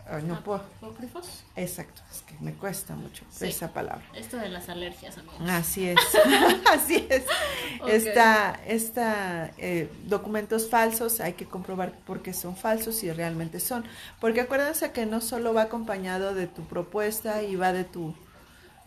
apof, 0.07 0.61
no 0.81 0.87
¿Apócrifos? 0.87 1.43
Exacto, 1.55 2.01
es 2.11 2.21
que 2.21 2.35
me 2.39 2.53
cuesta 2.53 2.95
mucho 2.95 3.23
esa 3.41 3.73
palabra. 3.73 4.03
Esto 4.13 4.37
de 4.37 4.49
las 4.49 4.69
alergias, 4.69 5.17
amigos. 5.17 5.37
Así 5.49 5.87
es, 5.87 5.99
así 6.71 7.07
es. 7.09 7.23
Esta, 7.87 8.59
esta 8.65 9.51
eh, 9.57 9.89
documentos 10.05 10.69
falsos 10.69 11.19
hay 11.19 11.33
que 11.33 11.45
comprobar 11.45 11.91
por 11.91 12.21
qué 12.21 12.33
son 12.33 12.55
falsos 12.55 13.03
y 13.03 13.11
realmente 13.11 13.59
son. 13.59 13.83
Porque 14.19 14.41
acuérdense 14.41 14.91
que 14.91 15.05
no 15.05 15.21
solo 15.21 15.53
va 15.53 15.63
acompañado 15.63 16.33
de 16.33 16.47
tu 16.47 16.63
propuesta 16.63 17.43
y 17.43 17.55
va 17.55 17.73
de 17.73 17.83
tu 17.83 18.15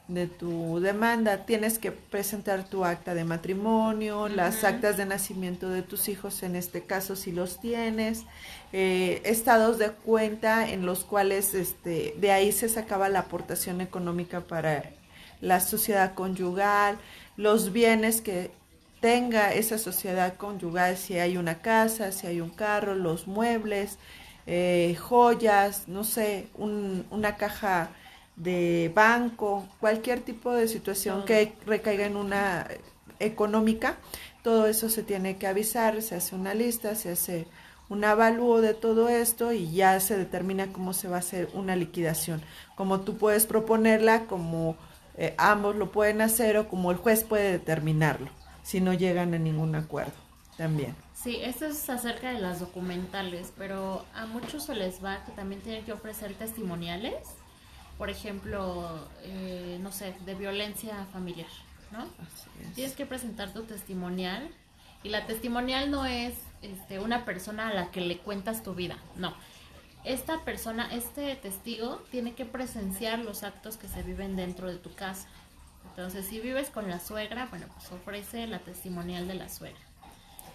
de 0.08 0.26
tu 0.26 0.80
demanda. 0.80 1.44
Tienes 1.44 1.78
que 1.78 1.92
presentar 1.92 2.64
tu 2.64 2.84
acta 2.84 3.14
de 3.14 3.24
matrimonio, 3.24 4.28
las 4.28 4.64
actas 4.64 4.96
de 4.96 5.04
nacimiento 5.04 5.68
de 5.68 5.82
tus 5.82 6.08
hijos, 6.08 6.42
en 6.42 6.56
este 6.56 6.82
caso 6.82 7.14
si 7.14 7.30
los 7.30 7.60
tienes, 7.60 8.24
eh, 8.72 9.20
estados 9.24 9.78
de 9.78 9.90
cuenta 9.90 10.68
en 10.70 10.86
los 10.86 11.04
cuales 11.04 11.54
este, 11.54 12.14
de 12.18 12.32
ahí 12.32 12.52
se 12.52 12.68
sacaba 12.68 13.08
la 13.10 13.20
aportación 13.20 13.80
económica 13.80 14.40
para 14.40 14.84
la 15.40 15.60
sociedad 15.60 16.14
conyugal, 16.14 16.98
los 17.36 17.72
bienes 17.72 18.20
que 18.22 18.50
tenga 19.00 19.52
esa 19.52 19.78
sociedad 19.78 20.36
conyugal, 20.36 20.96
si 20.96 21.18
hay 21.18 21.36
una 21.36 21.60
casa, 21.60 22.12
si 22.12 22.26
hay 22.26 22.40
un 22.40 22.50
carro, 22.50 22.94
los 22.94 23.26
muebles, 23.26 23.98
eh, 24.46 24.96
joyas, 24.98 25.86
no 25.86 26.02
sé, 26.02 26.48
una 26.56 27.36
caja 27.36 27.90
de 28.38 28.90
banco, 28.94 29.66
cualquier 29.80 30.20
tipo 30.20 30.52
de 30.52 30.68
situación 30.68 31.24
que 31.24 31.54
recaiga 31.66 32.06
en 32.06 32.16
una 32.16 32.66
económica, 33.18 33.96
todo 34.42 34.66
eso 34.66 34.88
se 34.88 35.02
tiene 35.02 35.36
que 35.36 35.46
avisar, 35.46 36.00
se 36.02 36.14
hace 36.14 36.36
una 36.36 36.54
lista, 36.54 36.94
se 36.94 37.10
hace 37.10 37.46
un 37.88 38.04
avalúo 38.04 38.60
de 38.60 38.74
todo 38.74 39.08
esto 39.08 39.52
y 39.52 39.70
ya 39.72 39.98
se 39.98 40.16
determina 40.16 40.72
cómo 40.72 40.92
se 40.92 41.08
va 41.08 41.16
a 41.16 41.20
hacer 41.20 41.48
una 41.54 41.74
liquidación. 41.74 42.42
Como 42.76 43.00
tú 43.00 43.16
puedes 43.16 43.46
proponerla, 43.46 44.26
como 44.26 44.76
eh, 45.16 45.34
ambos 45.36 45.74
lo 45.74 45.90
pueden 45.90 46.20
hacer 46.20 46.56
o 46.58 46.68
como 46.68 46.92
el 46.92 46.96
juez 46.96 47.24
puede 47.24 47.50
determinarlo, 47.50 48.28
si 48.62 48.80
no 48.80 48.92
llegan 48.92 49.34
a 49.34 49.38
ningún 49.38 49.74
acuerdo 49.74 50.12
también. 50.56 50.94
Sí, 51.14 51.38
esto 51.42 51.66
es 51.66 51.90
acerca 51.90 52.32
de 52.32 52.38
las 52.38 52.60
documentales, 52.60 53.52
pero 53.58 54.04
a 54.14 54.26
muchos 54.26 54.64
se 54.64 54.76
les 54.76 55.02
va 55.04 55.24
que 55.24 55.32
también 55.32 55.60
tienen 55.62 55.84
que 55.84 55.92
ofrecer 55.92 56.34
testimoniales 56.34 57.16
por 57.98 58.10
ejemplo, 58.10 59.08
eh, 59.24 59.78
no 59.82 59.90
sé, 59.90 60.14
de 60.24 60.34
violencia 60.36 61.06
familiar, 61.12 61.48
¿no? 61.90 62.06
Tienes 62.74 62.94
que 62.94 63.04
presentar 63.04 63.52
tu 63.52 63.64
testimonial 63.64 64.48
y 65.02 65.08
la 65.08 65.26
testimonial 65.26 65.90
no 65.90 66.06
es 66.06 66.34
este, 66.62 67.00
una 67.00 67.24
persona 67.24 67.68
a 67.68 67.74
la 67.74 67.90
que 67.90 68.00
le 68.00 68.18
cuentas 68.18 68.62
tu 68.62 68.74
vida, 68.74 68.96
no. 69.16 69.34
Esta 70.04 70.44
persona, 70.44 70.88
este 70.94 71.34
testigo, 71.34 71.96
tiene 72.10 72.34
que 72.34 72.44
presenciar 72.44 73.18
los 73.18 73.42
actos 73.42 73.76
que 73.76 73.88
se 73.88 74.02
viven 74.04 74.36
dentro 74.36 74.68
de 74.68 74.76
tu 74.76 74.94
casa. 74.94 75.26
Entonces, 75.90 76.24
si 76.26 76.38
vives 76.38 76.70
con 76.70 76.88
la 76.88 77.00
suegra, 77.00 77.46
bueno, 77.46 77.66
pues 77.74 77.90
ofrece 77.90 78.46
la 78.46 78.60
testimonial 78.60 79.26
de 79.26 79.34
la 79.34 79.48
suegra. 79.48 79.87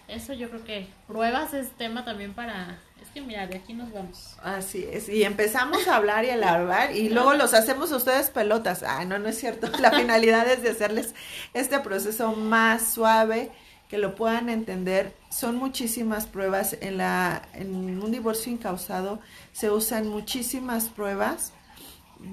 Eso 0.08 0.32
yo 0.32 0.50
creo 0.50 0.64
que 0.64 0.88
pruebas 1.06 1.54
es 1.54 1.70
tema 1.72 2.04
también 2.04 2.34
para 2.34 2.78
es 3.04 3.10
que 3.10 3.20
mira, 3.20 3.46
de 3.46 3.56
aquí 3.56 3.74
nos 3.74 3.92
vamos. 3.92 4.36
Así 4.42 4.86
es, 4.90 5.10
y 5.10 5.24
empezamos 5.24 5.86
a 5.88 5.96
hablar 5.96 6.24
y 6.24 6.30
a 6.30 6.54
hablar 6.54 6.96
y 6.96 7.10
luego 7.10 7.34
los 7.34 7.52
hacemos 7.52 7.92
a 7.92 7.96
ustedes 7.96 8.30
pelotas. 8.30 8.82
Ah, 8.82 9.04
no, 9.04 9.18
no 9.18 9.28
es 9.28 9.38
cierto. 9.38 9.70
La 9.78 9.90
finalidad 9.98 10.48
es 10.48 10.62
de 10.62 10.70
hacerles 10.70 11.14
este 11.52 11.80
proceso 11.80 12.32
más 12.32 12.94
suave, 12.94 13.50
que 13.90 13.98
lo 13.98 14.14
puedan 14.14 14.48
entender. 14.48 15.12
Son 15.28 15.56
muchísimas 15.56 16.26
pruebas. 16.26 16.78
En, 16.80 16.96
la, 16.96 17.42
en 17.52 17.74
un 17.74 18.10
divorcio 18.10 18.50
incausado 18.50 19.20
se 19.52 19.70
usan 19.70 20.08
muchísimas 20.08 20.88
pruebas 20.88 21.52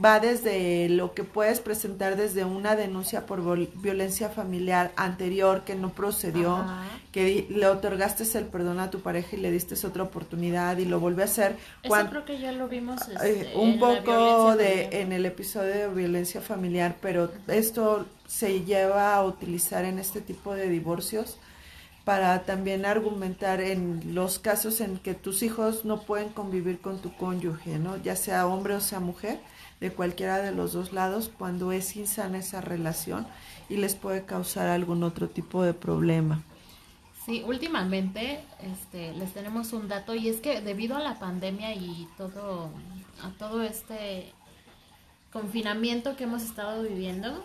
va 0.03 0.19
desde 0.19 0.89
lo 0.89 1.13
que 1.13 1.24
puedes 1.24 1.60
presentar 1.60 2.15
desde 2.15 2.45
una 2.45 2.75
denuncia 2.75 3.25
por 3.25 3.41
violencia 3.75 4.29
familiar 4.29 4.91
anterior 4.95 5.63
que 5.63 5.75
no 5.75 5.89
procedió, 5.89 6.63
que 7.12 7.48
le 7.50 7.67
otorgaste 7.67 8.24
el 8.38 8.45
perdón 8.45 8.79
a 8.79 8.89
tu 8.89 9.01
pareja 9.01 9.36
y 9.36 9.39
le 9.39 9.51
diste 9.51 9.75
otra 9.86 10.03
oportunidad 10.03 10.77
y 10.77 10.86
lo 10.86 11.00
volvió 11.00 11.24
a 11.24 11.25
hacer. 11.25 11.57
Eso 11.83 12.10
creo 12.10 12.25
que 12.25 12.39
ya 12.39 12.51
lo 12.51 12.67
vimos 12.67 13.01
eh, 13.07 13.41
este, 13.41 13.55
un 13.55 13.79
poco 13.79 14.55
de 14.55 15.01
en 15.01 15.12
el 15.12 15.25
episodio 15.25 15.74
de 15.74 15.88
violencia 15.88 16.41
familiar, 16.41 16.95
pero 17.01 17.31
esto 17.48 18.05
se 18.27 18.63
lleva 18.63 19.15
a 19.15 19.25
utilizar 19.25 19.86
en 19.86 20.00
este 20.00 20.21
tipo 20.21 20.53
de 20.53 20.69
divorcios 20.69 21.38
para 22.05 22.43
también 22.43 22.86
argumentar 22.86 23.62
en 23.62 24.15
los 24.15 24.39
casos 24.39 24.81
en 24.81 24.98
que 24.98 25.13
tus 25.13 25.43
hijos 25.43 25.86
no 25.86 26.01
pueden 26.01 26.29
convivir 26.29 26.79
con 26.79 27.00
tu 27.00 27.15
cónyuge, 27.15 27.77
¿no? 27.77 27.98
Ya 27.98 28.15
sea 28.15 28.48
hombre 28.48 28.74
o 28.74 28.81
sea 28.81 29.00
mujer 29.00 29.39
de 29.82 29.92
cualquiera 29.92 30.38
de 30.38 30.52
los 30.52 30.74
dos 30.74 30.94
lados 30.94 31.30
cuando 31.38 31.72
es 31.72 31.96
insana 31.98 32.38
esa 32.38 32.62
relación 32.62 33.28
y 33.68 33.78
les 33.78 33.96
puede 33.96 34.26
causar 34.26 34.68
algún 34.68 35.04
otro 35.04 35.28
tipo 35.28 35.64
de 35.64 35.74
problema. 35.74 36.44
Sí, 37.26 37.44
últimamente 37.46 38.44
este, 38.62 39.14
les 39.14 39.34
tenemos 39.34 39.74
un 39.74 39.88
dato 39.88 40.14
y 40.16 40.30
es 40.30 40.40
que 40.40 40.62
debido 40.62 40.96
a 40.96 41.02
la 41.02 41.20
pandemia 41.20 41.74
y 41.74 42.08
todo, 42.16 42.70
a 43.24 43.30
todo 43.38 43.64
este 43.64 44.32
confinamiento 45.34 46.16
que 46.16 46.26
hemos 46.26 46.44
estado 46.44 46.84
viviendo, 46.84 47.44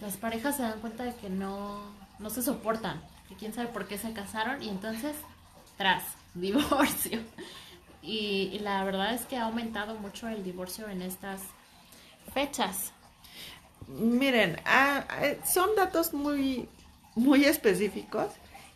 las 0.00 0.16
parejas 0.16 0.56
se 0.56 0.62
dan 0.62 0.80
cuenta 0.80 1.04
de 1.04 1.14
que 1.16 1.30
no, 1.30 1.82
no 2.20 2.30
se 2.30 2.42
soportan, 2.42 3.02
que 3.28 3.34
quién 3.34 3.52
sabe 3.52 3.68
por 3.68 3.88
qué 3.88 3.98
se 3.98 4.12
casaron 4.12 4.62
y 4.62 4.68
entonces, 4.68 5.16
tras, 5.76 6.04
divorcio. 6.34 7.20
Y, 8.02 8.50
y 8.52 8.58
la 8.60 8.82
verdad 8.84 9.14
es 9.14 9.26
que 9.26 9.36
ha 9.36 9.44
aumentado 9.44 9.96
mucho 9.96 10.28
el 10.28 10.44
divorcio 10.44 10.88
en 10.88 11.02
estas 11.02 11.40
fechas? 12.32 12.92
Miren, 13.88 14.60
ah, 14.64 15.04
eh, 15.22 15.38
son 15.44 15.74
datos 15.76 16.14
muy, 16.14 16.68
muy 17.14 17.44
específicos 17.44 18.28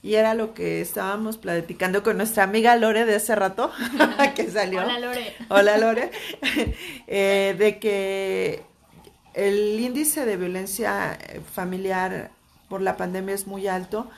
y 0.02 0.14
era 0.14 0.34
lo 0.34 0.54
que 0.54 0.80
estábamos 0.80 1.38
platicando 1.38 2.02
con 2.02 2.16
nuestra 2.16 2.44
amiga 2.44 2.76
Lore 2.76 3.04
de 3.04 3.16
hace 3.16 3.34
rato, 3.34 3.72
que 4.36 4.50
salió. 4.50 4.82
Hola 4.82 4.98
Lore. 4.98 5.34
Hola 5.48 5.78
Lore. 5.78 6.10
Eh, 7.08 7.54
de 7.56 7.78
que 7.78 8.62
el 9.34 9.78
índice 9.78 10.26
de 10.26 10.36
violencia 10.36 11.18
familiar 11.52 12.30
por 12.68 12.82
la 12.82 12.96
pandemia 12.96 13.34
es 13.34 13.46
muy 13.46 13.68
alto. 13.68 14.10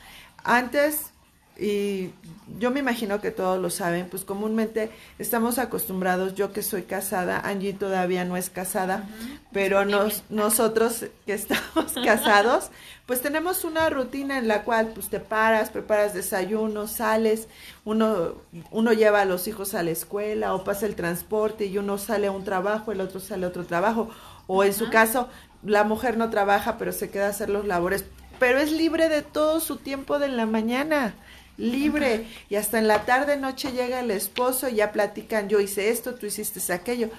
Antes 0.43 1.11
y 1.59 2.11
yo 2.57 2.71
me 2.71 2.79
imagino 2.79 3.21
que 3.21 3.31
todos 3.31 3.59
lo 3.59 3.69
saben, 3.69 4.07
pues 4.09 4.23
comúnmente 4.23 4.89
estamos 5.19 5.59
acostumbrados, 5.59 6.33
yo 6.35 6.51
que 6.51 6.63
soy 6.63 6.83
casada, 6.83 7.39
Angie 7.39 7.73
todavía 7.73 8.25
no 8.25 8.37
es 8.37 8.49
casada, 8.49 9.07
pero 9.51 9.85
nos, 9.85 10.23
nosotros 10.29 11.05
que 11.25 11.33
estamos 11.33 11.93
casados, 12.05 12.71
pues 13.05 13.21
tenemos 13.21 13.65
una 13.65 13.89
rutina 13.89 14.37
en 14.37 14.47
la 14.47 14.63
cual 14.63 14.91
pues 14.93 15.09
te 15.09 15.19
paras, 15.19 15.69
preparas 15.69 16.13
desayuno, 16.13 16.87
sales, 16.87 17.47
uno, 17.85 18.35
uno 18.71 18.93
lleva 18.93 19.21
a 19.21 19.25
los 19.25 19.47
hijos 19.47 19.73
a 19.73 19.83
la 19.83 19.91
escuela 19.91 20.53
o 20.53 20.63
pasa 20.63 20.85
el 20.85 20.95
transporte 20.95 21.65
y 21.65 21.77
uno 21.77 21.97
sale 21.97 22.27
a 22.27 22.31
un 22.31 22.43
trabajo, 22.43 22.91
el 22.91 23.01
otro 23.01 23.19
sale 23.19 23.45
a 23.45 23.49
otro 23.49 23.65
trabajo, 23.65 24.09
o 24.47 24.63
en 24.63 24.73
su 24.73 24.89
caso 24.89 25.27
la 25.61 25.83
mujer 25.83 26.17
no 26.17 26.29
trabaja 26.29 26.77
pero 26.77 26.93
se 26.93 27.09
queda 27.09 27.27
a 27.27 27.29
hacer 27.29 27.49
los 27.49 27.65
labores, 27.65 28.05
pero 28.39 28.59
es 28.59 28.71
libre 28.71 29.09
de 29.09 29.21
todo 29.21 29.59
su 29.59 29.77
tiempo 29.77 30.19
de 30.19 30.29
la 30.29 30.45
mañana 30.45 31.13
libre. 31.59 32.25
Y 32.49 32.55
hasta 32.55 32.79
en 32.79 32.87
la 32.87 33.05
tarde 33.05 33.37
noche 33.37 33.71
llega 33.71 33.99
el 33.99 34.11
esposo 34.11 34.69
y 34.69 34.75
ya 34.75 34.91
platican 34.91 35.49
yo 35.49 35.59
hice 35.59 35.89
esto 35.89 36.15
tú 36.15 36.25
hiciste 36.25 36.73
aquello. 36.73 37.09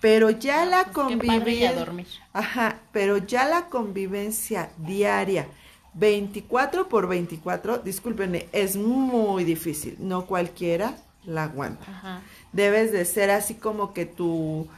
Pero 0.00 0.30
ya 0.30 0.64
la 0.64 0.84
pues 0.84 0.94
convivencia 0.94 1.86
ajá 2.32 2.78
pero 2.90 3.18
ya 3.18 3.44
la 3.46 3.66
convivencia 3.66 4.70
diaria 4.78 5.46
24 5.94 6.88
por 6.88 7.06
24 7.06 7.78
discúlpenme 7.78 8.48
es 8.52 8.76
muy 8.76 9.44
difícil. 9.44 9.96
No 9.98 10.26
cualquiera 10.26 10.96
la 11.24 11.44
aguanta. 11.44 12.22
Debes 12.52 12.92
de 12.92 13.04
ser 13.04 13.30
así 13.30 13.54
como 13.54 13.92
que 13.92 14.06
tu 14.06 14.68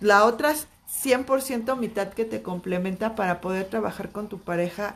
la 0.00 0.24
otra 0.24 0.54
100% 0.88 1.76
mitad 1.76 2.08
que 2.08 2.24
te 2.24 2.40
complementa 2.40 3.14
para 3.14 3.40
poder 3.40 3.66
trabajar 3.66 4.10
con 4.10 4.28
tu 4.28 4.38
pareja 4.38 4.94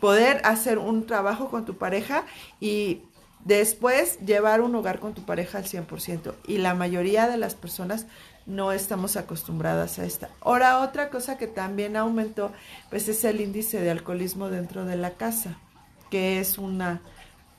poder 0.00 0.40
hacer 0.44 0.78
un 0.78 1.06
trabajo 1.06 1.50
con 1.50 1.64
tu 1.64 1.76
pareja 1.76 2.24
y 2.58 3.02
después 3.44 4.18
llevar 4.20 4.60
un 4.60 4.74
hogar 4.74 4.98
con 4.98 5.14
tu 5.14 5.22
pareja 5.24 5.58
al 5.58 5.64
100%. 5.64 6.34
Y 6.46 6.58
la 6.58 6.74
mayoría 6.74 7.28
de 7.28 7.36
las 7.36 7.54
personas 7.54 8.06
no 8.46 8.72
estamos 8.72 9.16
acostumbradas 9.16 9.98
a 9.98 10.04
esta. 10.04 10.30
Ahora, 10.40 10.80
otra 10.80 11.10
cosa 11.10 11.38
que 11.38 11.46
también 11.46 11.96
aumentó, 11.96 12.52
pues 12.88 13.08
es 13.08 13.24
el 13.24 13.40
índice 13.40 13.80
de 13.80 13.90
alcoholismo 13.90 14.48
dentro 14.48 14.84
de 14.84 14.96
la 14.96 15.12
casa, 15.12 15.58
que 16.10 16.40
es 16.40 16.58
una 16.58 17.00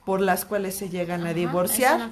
por 0.05 0.19
las 0.19 0.45
cuales 0.45 0.75
se 0.75 0.89
llegan 0.89 1.27
a 1.27 1.33
divorciar. 1.33 2.09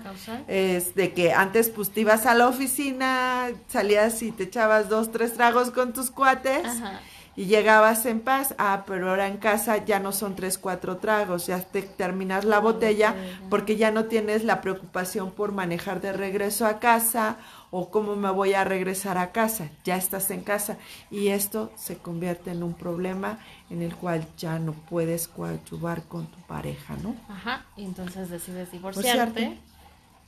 Es 0.47 0.93
de 0.93 1.11
que 1.13 1.33
antes 1.33 1.69
pues 1.69 1.89
te 1.89 2.01
ibas 2.01 2.27
a 2.27 2.35
la 2.35 2.47
oficina, 2.47 3.47
salías 3.67 4.21
y 4.21 4.31
te 4.31 4.43
echabas 4.43 4.89
dos, 4.89 5.11
tres 5.11 5.33
tragos 5.33 5.71
con 5.71 5.91
tus 5.91 6.11
cuates 6.11 6.65
Ajá. 6.65 7.01
Y 7.39 7.45
llegabas 7.45 8.05
en 8.05 8.19
paz. 8.19 8.53
Ah, 8.57 8.83
pero 8.85 9.09
ahora 9.09 9.27
en 9.27 9.37
casa 9.37 9.85
ya 9.85 10.01
no 10.01 10.11
son 10.11 10.35
tres, 10.35 10.57
cuatro 10.57 10.97
tragos, 10.97 11.47
ya 11.47 11.61
te 11.61 11.81
terminas 11.81 12.43
la 12.43 12.59
botella 12.59 13.13
botella. 13.13 13.39
porque 13.49 13.77
ya 13.77 13.91
no 13.91 14.05
tienes 14.05 14.43
la 14.43 14.59
preocupación 14.59 15.31
por 15.31 15.53
manejar 15.53 16.01
de 16.01 16.11
regreso 16.11 16.65
a 16.65 16.79
casa 16.79 17.37
o 17.71 17.91
cómo 17.91 18.17
me 18.17 18.29
voy 18.29 18.55
a 18.55 18.65
regresar 18.65 19.17
a 19.17 19.31
casa. 19.31 19.69
Ya 19.85 19.95
estás 19.95 20.31
en 20.31 20.41
casa 20.41 20.75
y 21.09 21.29
esto 21.29 21.71
se 21.77 21.97
convierte 21.97 22.51
en 22.51 22.61
un 22.61 22.73
problema 22.73 23.39
en 23.69 23.83
el 23.83 23.95
cual 23.95 24.27
ya 24.37 24.59
no 24.59 24.73
puedes 24.73 25.29
coadyuvar 25.29 26.03
con 26.03 26.27
tu 26.27 26.39
pareja, 26.41 26.97
¿no? 27.01 27.15
Ajá, 27.29 27.63
y 27.77 27.85
entonces 27.85 28.29
decides 28.29 28.69
Divorciarte. 28.69 29.39
divorciarte 29.39 29.61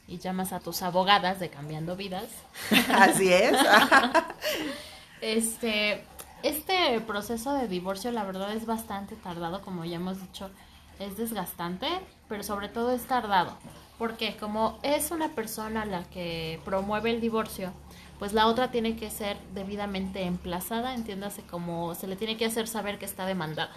y 0.08 0.18
llamas 0.20 0.54
a 0.54 0.62
tus 0.62 0.82
abogadas 0.82 1.42
de 1.42 1.50
Cambiando 1.50 1.98
Vidas. 1.98 2.30
Así 2.90 3.34
es. 3.34 3.52
Este, 5.22 6.04
este 6.44 7.00
proceso 7.02 7.54
de 7.54 7.68
divorcio, 7.68 8.12
la 8.12 8.24
verdad, 8.24 8.54
es 8.54 8.66
bastante 8.66 9.16
tardado, 9.16 9.62
como 9.62 9.86
ya 9.86 9.98
hemos 9.98 10.22
dicho, 10.22 10.50
es 11.00 11.18
desgastante, 11.18 11.88
pero 12.30 12.44
sobre 12.44 12.70
todo 12.70 12.92
es 12.92 13.04
tardado. 13.04 13.54
Porque 13.98 14.36
como 14.38 14.80
es 14.84 15.12
una 15.12 15.30
persona 15.30 15.86
la 15.86 16.04
que 16.06 16.60
promueve 16.66 17.12
el 17.12 17.22
divorcio, 17.22 17.72
pues 18.20 18.34
la 18.34 18.48
otra 18.48 18.72
tiene 18.72 18.96
que 18.96 19.10
ser 19.10 19.38
debidamente 19.54 20.24
emplazada, 20.24 20.94
entiéndase 20.96 21.44
como 21.44 21.96
se 21.96 22.08
le 22.08 22.16
tiene 22.16 22.38
que 22.38 22.46
hacer 22.46 22.68
saber 22.68 22.98
que 23.00 23.06
está 23.06 23.26
demandada. 23.26 23.72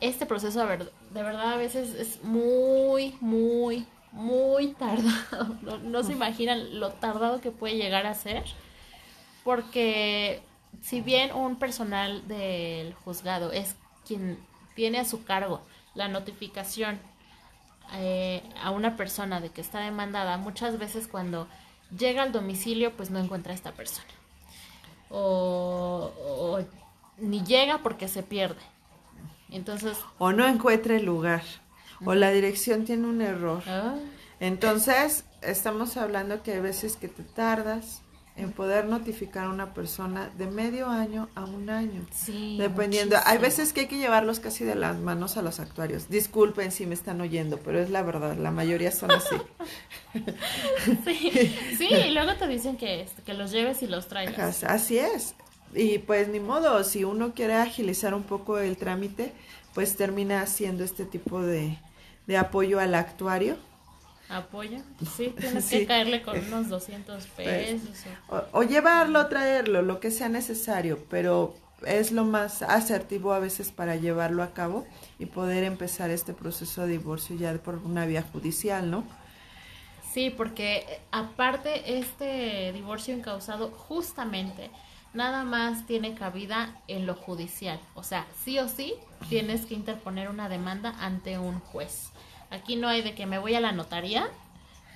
Este 0.00 0.26
proceso 0.26 0.60
de 0.60 0.66
ver- 0.66 0.92
de 1.10 1.22
verdad 1.22 1.52
a 1.54 1.56
veces 1.56 1.94
es 1.94 2.22
muy, 2.24 3.16
muy, 3.20 3.86
muy 4.12 4.68
tardado. 4.74 5.56
No, 5.62 5.78
no 5.78 6.02
se 6.02 6.12
imaginan 6.12 6.78
lo 6.80 6.90
tardado 6.92 7.40
que 7.40 7.50
puede 7.50 7.76
llegar 7.76 8.06
a 8.06 8.14
ser 8.14 8.44
porque 9.44 10.42
si 10.82 11.00
bien 11.00 11.32
un 11.34 11.56
personal 11.56 12.26
del 12.28 12.94
juzgado 12.94 13.52
es 13.52 13.76
quien 14.06 14.38
tiene 14.74 14.98
a 14.98 15.04
su 15.04 15.24
cargo 15.24 15.62
la 15.94 16.08
notificación 16.08 16.98
eh, 17.94 18.42
a 18.62 18.70
una 18.70 18.96
persona 18.96 19.40
de 19.40 19.50
que 19.50 19.60
está 19.60 19.80
demandada, 19.80 20.36
muchas 20.36 20.78
veces 20.78 21.06
cuando 21.06 21.46
llega 21.96 22.22
al 22.22 22.32
domicilio 22.32 22.92
pues 22.96 23.10
no 23.10 23.18
encuentra 23.18 23.52
a 23.52 23.54
esta 23.54 23.72
persona. 23.72 24.08
O, 25.10 26.10
o 26.18 26.58
ni 27.18 27.44
llega 27.44 27.78
porque 27.78 28.08
se 28.08 28.22
pierde. 28.22 28.60
Entonces, 29.50 29.98
o 30.18 30.32
no 30.32 30.46
encuentre 30.48 30.96
el 30.96 31.04
lugar, 31.04 31.42
o 32.04 32.14
la 32.14 32.30
dirección 32.30 32.84
tiene 32.84 33.06
un 33.06 33.20
error. 33.22 33.62
ah, 33.66 33.94
Entonces, 34.40 35.24
estamos 35.42 35.96
hablando 35.96 36.42
que 36.42 36.54
hay 36.54 36.60
veces 36.60 36.96
que 36.96 37.08
te 37.08 37.22
tardas 37.22 38.02
en 38.36 38.50
poder 38.50 38.86
notificar 38.86 39.44
a 39.44 39.48
una 39.50 39.74
persona 39.74 40.28
de 40.36 40.46
medio 40.46 40.88
año 40.88 41.28
a 41.36 41.44
un 41.44 41.70
año. 41.70 42.04
sí, 42.12 42.56
Dependiendo, 42.58 43.16
hay 43.24 43.38
veces 43.38 43.72
que 43.72 43.80
hay 43.82 43.86
que 43.86 43.98
llevarlos 43.98 44.40
casi 44.40 44.64
de 44.64 44.74
las 44.74 44.98
manos 44.98 45.36
a 45.36 45.42
los 45.42 45.60
actuarios. 45.60 46.08
Disculpen 46.08 46.72
si 46.72 46.84
me 46.84 46.94
están 46.94 47.20
oyendo, 47.20 47.58
pero 47.58 47.80
es 47.80 47.90
la 47.90 48.02
verdad, 48.02 48.36
la 48.36 48.50
mayoría 48.50 48.90
son 48.90 49.12
así. 49.12 49.36
Sí, 51.04 51.52
sí, 51.76 51.88
y 51.88 52.10
luego 52.12 52.34
te 52.36 52.46
dicen 52.46 52.76
que, 52.76 53.00
este, 53.00 53.22
que 53.22 53.34
los 53.34 53.50
lleves 53.50 53.82
y 53.82 53.88
los 53.88 54.06
traigas. 54.06 54.62
Así 54.62 54.96
es. 54.96 55.34
Y 55.74 55.98
pues 55.98 56.28
ni 56.28 56.38
modo, 56.38 56.84
si 56.84 57.02
uno 57.02 57.34
quiere 57.34 57.54
agilizar 57.54 58.14
un 58.14 58.22
poco 58.22 58.58
el 58.58 58.76
trámite, 58.76 59.32
pues 59.74 59.96
termina 59.96 60.40
haciendo 60.40 60.84
este 60.84 61.04
tipo 61.04 61.42
de, 61.42 61.78
de 62.28 62.36
apoyo 62.36 62.78
al 62.78 62.94
actuario. 62.94 63.56
Apoyo. 64.28 64.78
Sí, 65.16 65.34
tienes 65.38 65.64
Sí. 65.64 65.80
que 65.80 65.86
caerle 65.86 66.22
con 66.22 66.38
unos 66.38 66.68
200 66.68 67.26
pesos. 67.28 67.80
o- 68.28 68.36
O, 68.36 68.60
o 68.60 68.62
llevarlo, 68.62 69.26
traerlo, 69.28 69.82
lo 69.82 70.00
que 70.00 70.10
sea 70.10 70.28
necesario, 70.28 70.98
pero 71.10 71.54
es 71.86 72.12
lo 72.12 72.24
más 72.24 72.62
asertivo 72.62 73.32
a 73.34 73.38
veces 73.38 73.70
para 73.70 73.96
llevarlo 73.96 74.42
a 74.42 74.54
cabo 74.54 74.86
y 75.18 75.26
poder 75.26 75.64
empezar 75.64 76.10
este 76.10 76.32
proceso 76.32 76.82
de 76.82 76.88
divorcio 76.92 77.36
ya 77.36 77.52
por 77.54 77.76
una 77.76 78.06
vía 78.06 78.22
judicial, 78.32 78.90
¿no? 78.90 79.04
Sí, 80.12 80.30
porque 80.30 80.76
eh, 80.88 81.00
aparte 81.10 81.98
este 81.98 82.72
divorcio 82.72 83.14
incausado 83.14 83.70
justamente 83.70 84.70
nada 85.12 85.44
más 85.44 85.86
tiene 85.86 86.14
cabida 86.14 86.80
en 86.88 87.04
lo 87.06 87.14
judicial. 87.14 87.80
O 87.94 88.02
sea, 88.02 88.26
sí 88.44 88.58
o 88.58 88.68
sí 88.68 88.94
tienes 89.28 89.66
que 89.66 89.74
interponer 89.74 90.28
una 90.28 90.48
demanda 90.48 90.94
ante 91.00 91.38
un 91.38 91.58
juez. 91.60 92.10
Aquí 92.54 92.76
no 92.76 92.88
hay 92.88 93.02
de 93.02 93.14
que 93.14 93.26
me 93.26 93.38
voy 93.38 93.54
a 93.54 93.60
la 93.60 93.72
notaría 93.72 94.28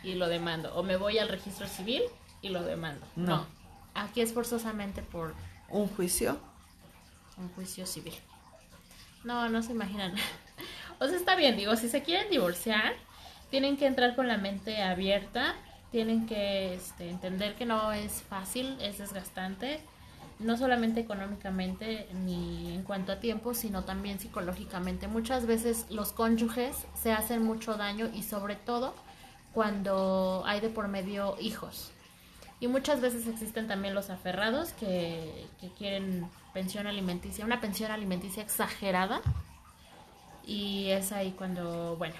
y 0.02 0.14
lo 0.14 0.28
demando, 0.28 0.74
o 0.76 0.82
me 0.82 0.96
voy 0.96 1.18
al 1.18 1.28
registro 1.28 1.66
civil 1.66 2.02
y 2.40 2.48
lo 2.50 2.62
demando. 2.62 3.04
No. 3.16 3.36
No. 3.38 3.46
Aquí 3.94 4.20
es 4.20 4.32
forzosamente 4.32 5.02
por 5.02 5.34
Un 5.68 5.88
juicio. 5.88 6.38
un 7.36 7.48
juicio 7.50 7.84
civil. 7.86 8.14
No, 9.24 9.48
no 9.48 9.62
se 9.62 9.72
imaginan. 9.72 10.14
O 11.00 11.06
sea, 11.06 11.16
está 11.16 11.36
bien, 11.36 11.56
digo, 11.56 11.76
si 11.76 11.88
se 11.88 12.02
quieren 12.02 12.28
divorciar, 12.28 12.92
tienen 13.50 13.76
que 13.76 13.86
entrar 13.86 14.16
con 14.16 14.26
la 14.26 14.36
mente 14.36 14.82
abierta, 14.82 15.54
tienen 15.92 16.26
que 16.26 16.74
este, 16.74 17.08
entender 17.08 17.54
que 17.54 17.66
no 17.66 17.92
es 17.92 18.22
fácil, 18.28 18.76
es 18.80 18.98
desgastante, 18.98 19.80
no 20.38 20.56
solamente 20.56 21.00
económicamente 21.00 22.08
ni 22.24 22.74
en 22.74 22.82
cuanto 22.82 23.12
a 23.12 23.20
tiempo, 23.20 23.54
sino 23.54 23.84
también 23.84 24.20
psicológicamente. 24.20 25.08
Muchas 25.08 25.46
veces 25.46 25.86
los 25.90 26.12
cónyuges 26.12 26.76
se 26.94 27.12
hacen 27.12 27.42
mucho 27.42 27.76
daño 27.76 28.08
y 28.14 28.22
sobre 28.22 28.56
todo 28.56 28.94
cuando 29.52 30.42
hay 30.46 30.60
de 30.60 30.68
por 30.68 30.88
medio 30.88 31.36
hijos. 31.40 31.90
Y 32.60 32.66
muchas 32.66 33.00
veces 33.00 33.26
existen 33.26 33.66
también 33.66 33.94
los 33.94 34.10
aferrados 34.10 34.72
que, 34.72 35.46
que 35.60 35.68
quieren 35.70 36.28
pensión 36.52 36.86
alimenticia, 36.86 37.44
una 37.44 37.60
pensión 37.60 37.90
alimenticia 37.90 38.42
exagerada. 38.42 39.20
Y 40.44 40.90
es 40.90 41.12
ahí 41.12 41.32
cuando, 41.32 41.96
bueno, 41.96 42.14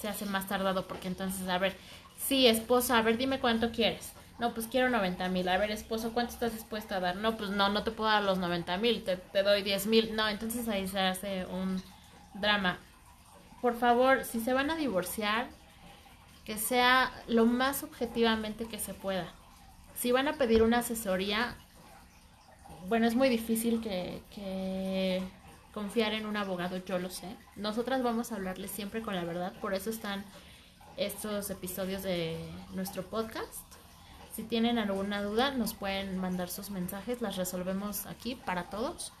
se 0.00 0.08
hace 0.08 0.24
más 0.26 0.46
tardado 0.46 0.86
porque 0.86 1.08
entonces, 1.08 1.48
a 1.48 1.58
ver, 1.58 1.76
sí, 2.18 2.46
esposa, 2.46 2.98
a 2.98 3.02
ver, 3.02 3.18
dime 3.18 3.40
cuánto 3.40 3.70
quieres. 3.70 4.12
No, 4.42 4.52
pues 4.54 4.66
quiero 4.66 4.90
90 4.90 5.28
mil. 5.28 5.48
A 5.48 5.56
ver, 5.56 5.70
esposo, 5.70 6.12
¿cuánto 6.12 6.32
estás 6.32 6.52
dispuesta 6.52 6.96
a 6.96 7.00
dar? 7.00 7.14
No, 7.14 7.36
pues 7.36 7.50
no, 7.50 7.68
no 7.68 7.84
te 7.84 7.92
puedo 7.92 8.10
dar 8.10 8.24
los 8.24 8.38
90 8.38 8.76
mil, 8.78 9.04
te, 9.04 9.16
te 9.16 9.44
doy 9.44 9.62
10 9.62 9.86
mil. 9.86 10.16
No, 10.16 10.28
entonces 10.28 10.66
ahí 10.66 10.88
se 10.88 10.98
hace 10.98 11.46
un 11.46 11.80
drama. 12.34 12.80
Por 13.60 13.78
favor, 13.78 14.24
si 14.24 14.40
se 14.40 14.52
van 14.52 14.68
a 14.72 14.74
divorciar, 14.74 15.46
que 16.44 16.58
sea 16.58 17.12
lo 17.28 17.46
más 17.46 17.84
objetivamente 17.84 18.66
que 18.66 18.80
se 18.80 18.94
pueda. 18.94 19.32
Si 19.94 20.10
van 20.10 20.26
a 20.26 20.32
pedir 20.32 20.64
una 20.64 20.78
asesoría, 20.78 21.54
bueno, 22.88 23.06
es 23.06 23.14
muy 23.14 23.28
difícil 23.28 23.80
que, 23.80 24.24
que 24.34 25.22
confiar 25.72 26.14
en 26.14 26.26
un 26.26 26.36
abogado, 26.36 26.78
yo 26.78 26.98
lo 26.98 27.10
sé. 27.10 27.28
Nosotras 27.54 28.02
vamos 28.02 28.32
a 28.32 28.34
hablarles 28.34 28.72
siempre 28.72 29.02
con 29.02 29.14
la 29.14 29.22
verdad, 29.22 29.52
por 29.60 29.72
eso 29.72 29.88
están 29.88 30.24
estos 30.96 31.48
episodios 31.48 32.02
de 32.02 32.44
nuestro 32.72 33.04
podcast. 33.04 33.71
Si 34.32 34.44
tienen 34.44 34.78
alguna 34.78 35.22
duda, 35.22 35.52
nos 35.52 35.74
pueden 35.74 36.18
mandar 36.18 36.48
sus 36.50 36.70
mensajes, 36.70 37.20
las 37.22 37.36
resolvemos 37.36 38.06
aquí 38.06 38.34
para 38.36 38.70
todos. 38.70 39.12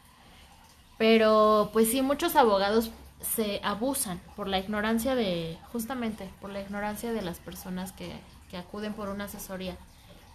Pero 0.98 1.70
pues 1.72 1.90
sí, 1.90 2.02
muchos 2.02 2.36
abogados 2.36 2.90
se 3.20 3.60
abusan 3.64 4.20
por 4.36 4.48
la 4.48 4.58
ignorancia 4.58 5.14
de, 5.14 5.58
justamente, 5.72 6.34
por 6.40 6.50
la 6.50 6.60
ignorancia 6.60 7.12
de 7.12 7.22
las 7.22 7.40
personas 7.40 7.92
que, 7.92 8.24
que 8.48 8.56
acuden 8.56 8.94
por 8.94 9.08
una 9.08 9.24
asesoría. 9.24 9.78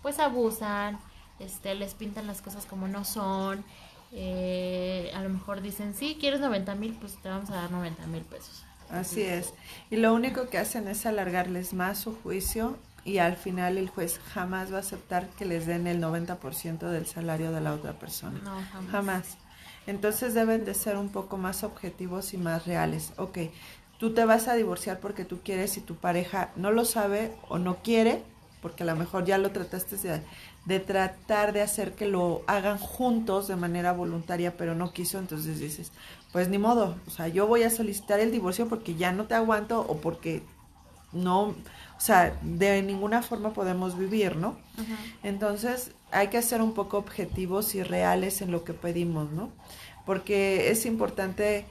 Pues 0.01 0.19
abusan, 0.19 0.99
este, 1.39 1.75
les 1.75 1.95
pintan 1.95 2.27
las 2.27 2.41
cosas 2.41 2.65
como 2.65 2.87
no 2.87 3.05
son. 3.05 3.65
eh, 4.11 5.11
a 5.15 5.21
lo 5.21 5.29
mejor 5.29 5.61
dicen, 5.61 5.93
sí, 5.93 6.17
quieres 6.19 6.39
90 6.39 6.75
mil, 6.75 6.95
pues 6.95 7.21
te 7.21 7.29
vamos 7.29 7.49
a 7.51 7.55
dar 7.55 7.71
90 7.71 8.07
mil 8.07 8.25
pesos. 8.25 8.67
Así 8.89 9.21
es. 9.21 9.53
Y 9.89 9.97
lo 9.97 10.13
único 10.13 10.49
que 10.49 10.57
hacen 10.57 10.87
es 10.87 11.05
alargarles 11.05 11.73
más 11.73 11.99
su 11.99 12.15
juicio 12.15 12.79
y 13.07 13.19
al 13.19 13.37
final 13.37 13.77
el 13.77 13.87
juez 13.87 14.19
jamás 14.33 14.71
va 14.71 14.77
a 14.77 14.81
aceptar 14.81 15.29
que 15.29 15.45
les 15.45 15.65
den 15.65 15.87
el 15.87 16.03
90% 16.03 16.89
del 16.89 17.05
salario 17.05 17.53
de 17.53 17.61
la 17.61 17.73
otra 17.73 17.93
persona. 17.93 18.37
No, 18.43 18.61
jamás. 18.71 18.91
Jamás. 18.91 19.37
Entonces 19.87 20.33
deben 20.33 20.65
de 20.65 20.73
ser 20.73 20.97
un 20.97 21.07
poco 21.07 21.37
más 21.37 21.63
objetivos 21.63 22.33
y 22.33 22.37
más 22.37 22.67
reales. 22.67 23.13
Ok, 23.15 23.37
tú 23.97 24.13
te 24.13 24.25
vas 24.25 24.49
a 24.49 24.55
divorciar 24.55 24.99
porque 24.99 25.23
tú 25.23 25.39
quieres 25.41 25.77
y 25.77 25.81
tu 25.81 25.95
pareja 25.95 26.51
no 26.57 26.71
lo 26.71 26.83
sabe 26.83 27.31
o 27.47 27.57
no 27.57 27.77
quiere, 27.77 28.23
porque 28.61 28.83
a 28.83 28.85
lo 28.85 28.97
mejor 28.97 29.23
ya 29.23 29.37
lo 29.37 29.51
trataste 29.51 29.95
de, 29.95 30.21
de 30.65 30.79
tratar 30.81 31.53
de 31.53 31.61
hacer 31.61 31.93
que 31.93 32.07
lo 32.07 32.41
hagan 32.45 32.77
juntos 32.77 33.47
de 33.47 33.55
manera 33.55 33.93
voluntaria, 33.93 34.57
pero 34.57 34.75
no 34.75 34.91
quiso, 34.91 35.17
entonces 35.17 35.59
dices, 35.59 35.93
pues 36.33 36.49
ni 36.49 36.57
modo, 36.57 36.97
o 37.07 37.09
sea, 37.09 37.29
yo 37.29 37.47
voy 37.47 37.63
a 37.63 37.69
solicitar 37.69 38.19
el 38.19 38.33
divorcio 38.33 38.67
porque 38.67 38.95
ya 38.95 39.13
no 39.13 39.27
te 39.27 39.35
aguanto 39.35 39.79
o 39.79 40.01
porque 40.01 40.43
no, 41.11 41.41
o 41.41 41.55
sea, 41.99 42.37
de 42.41 42.81
ninguna 42.83 43.21
forma 43.21 43.53
podemos 43.53 43.97
vivir, 43.97 44.35
¿no? 44.35 44.57
Entonces 45.23 45.91
hay 46.11 46.27
que 46.27 46.41
ser 46.41 46.61
un 46.61 46.73
poco 46.73 46.97
objetivos 46.97 47.75
y 47.75 47.83
reales 47.83 48.41
en 48.41 48.51
lo 48.51 48.63
que 48.63 48.73
pedimos, 48.73 49.31
¿no? 49.31 49.49
Porque 50.05 50.69
es 50.71 50.85
importante 50.85 51.65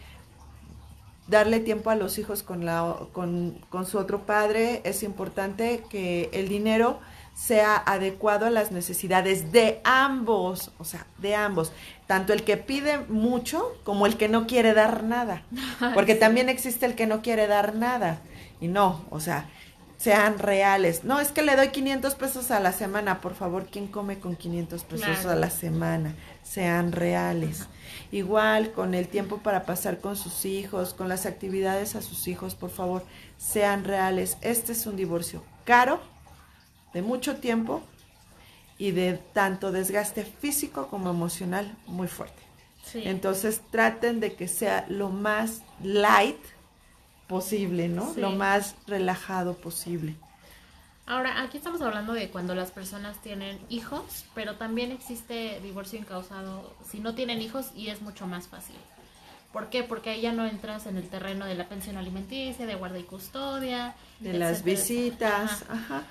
darle 1.29 1.61
tiempo 1.61 1.91
a 1.91 1.97
los 1.97 2.19
hijos 2.19 2.43
con, 2.43 2.65
la, 2.65 2.97
con, 3.13 3.59
con 3.71 3.87
su 3.87 3.99
otro 3.99 4.27
padre. 4.27 4.83
Es 4.85 5.03
importante 5.03 5.85
que 5.89 6.31
el 6.33 6.49
dinero 6.49 6.99
sea 7.37 7.77
adecuado 7.77 8.47
a 8.47 8.51
las 8.51 8.73
necesidades 8.73 9.53
de 9.53 9.81
ambos, 9.85 10.73
o 10.79 10.85
sea, 10.85 11.07
de 11.19 11.35
ambos, 11.35 11.71
tanto 12.07 12.33
el 12.33 12.45
que 12.45 12.57
pide 12.57 12.99
mucho 13.09 13.77
como 13.85 14.07
el 14.07 14.17
que 14.17 14.29
no 14.29 14.47
quiere 14.47 14.73
dar 14.73 15.05
nada, 15.05 15.43
porque 15.95 16.15
también 16.15 16.49
existe 16.49 16.87
el 16.87 16.95
que 16.95 17.07
no 17.07 17.21
quiere 17.21 17.47
dar 17.47 17.75
nada, 17.75 18.21
y 18.61 18.69
no, 18.69 19.05
o 19.11 19.21
sea, 19.21 19.49
sean 19.97 20.39
reales. 20.39 21.05
No, 21.05 21.21
es 21.21 21.29
que 21.29 21.43
le 21.43 21.57
doy 21.57 21.69
500 21.69 22.15
pesos 22.15 22.51
a 22.51 22.61
la 22.61 22.73
semana, 22.73 23.21
por 23.21 23.35
favor, 23.35 23.67
¿quién 23.67 23.87
come 23.87 24.19
con 24.19 24.37
500 24.37 24.85
pesos 24.85 25.25
a 25.27 25.35
la 25.35 25.51
semana? 25.51 26.15
Sean 26.43 26.93
reales. 26.93 27.67
Igual 28.13 28.73
con 28.73 28.95
el 28.95 29.09
tiempo 29.09 29.39
para 29.39 29.65
pasar 29.65 30.01
con 30.01 30.17
sus 30.17 30.45
hijos, 30.45 30.95
con 30.95 31.09
las 31.09 31.27
actividades 31.27 31.97
a 31.97 32.03
sus 32.03 32.29
hijos, 32.29 32.55
por 32.55 32.71
favor, 32.71 33.05
sean 33.39 33.85
reales. 33.85 34.37
Este 34.43 34.73
es 34.73 34.87
un 34.87 34.97
divorcio 34.97 35.43
caro, 35.65 36.01
de 36.93 37.03
mucho 37.03 37.37
tiempo 37.37 37.83
y 38.79 38.91
de 38.91 39.15
tanto 39.33 39.73
desgaste 39.73 40.25
físico 40.25 40.89
como 40.89 41.11
emocional 41.11 41.77
muy 41.87 42.09
fuerte. 42.09 42.43
Entonces 42.95 43.61
traten 43.71 44.21
de 44.21 44.35
que 44.35 44.47
sea 44.47 44.87
lo 44.89 45.09
más 45.09 45.63
light 45.83 46.39
posible, 47.27 47.89
¿no? 47.89 48.13
Lo 48.17 48.31
más 48.33 48.77
relajado 48.87 49.55
posible. 49.55 50.17
Ahora, 51.07 51.43
aquí 51.43 51.57
estamos 51.57 51.81
hablando 51.83 52.15
de 52.15 52.31
cuando 52.31 52.55
las 52.55 52.73
personas 52.73 53.23
tienen 53.23 53.61
hijos, 53.69 54.25
pero 54.35 54.57
también 54.57 54.91
existe 54.91 55.61
divorcio 55.61 55.99
incausado 55.99 56.75
si 56.89 56.99
no 56.99 57.15
tienen 57.15 57.41
hijos 57.41 57.71
y 57.77 57.89
es 57.89 58.03
mucho 58.03 58.27
más 58.27 58.49
fácil. 58.49 58.77
¿Por 59.53 59.71
qué? 59.71 59.85
Porque 59.85 60.11
ahí 60.11 60.21
ya 60.21 60.33
no 60.33 60.45
entras 60.47 60.87
en 60.87 60.97
el 60.97 61.09
terreno 61.09 61.47
de 61.47 61.55
la 61.55 61.69
pensión 61.69 61.97
alimenticia, 61.97 62.67
de 62.67 62.75
guarda 62.75 62.99
y 62.99 63.05
custodia. 63.05 63.95
De 64.19 64.33
las 64.33 64.65
visitas, 64.65 65.65
ajá. 65.69 66.03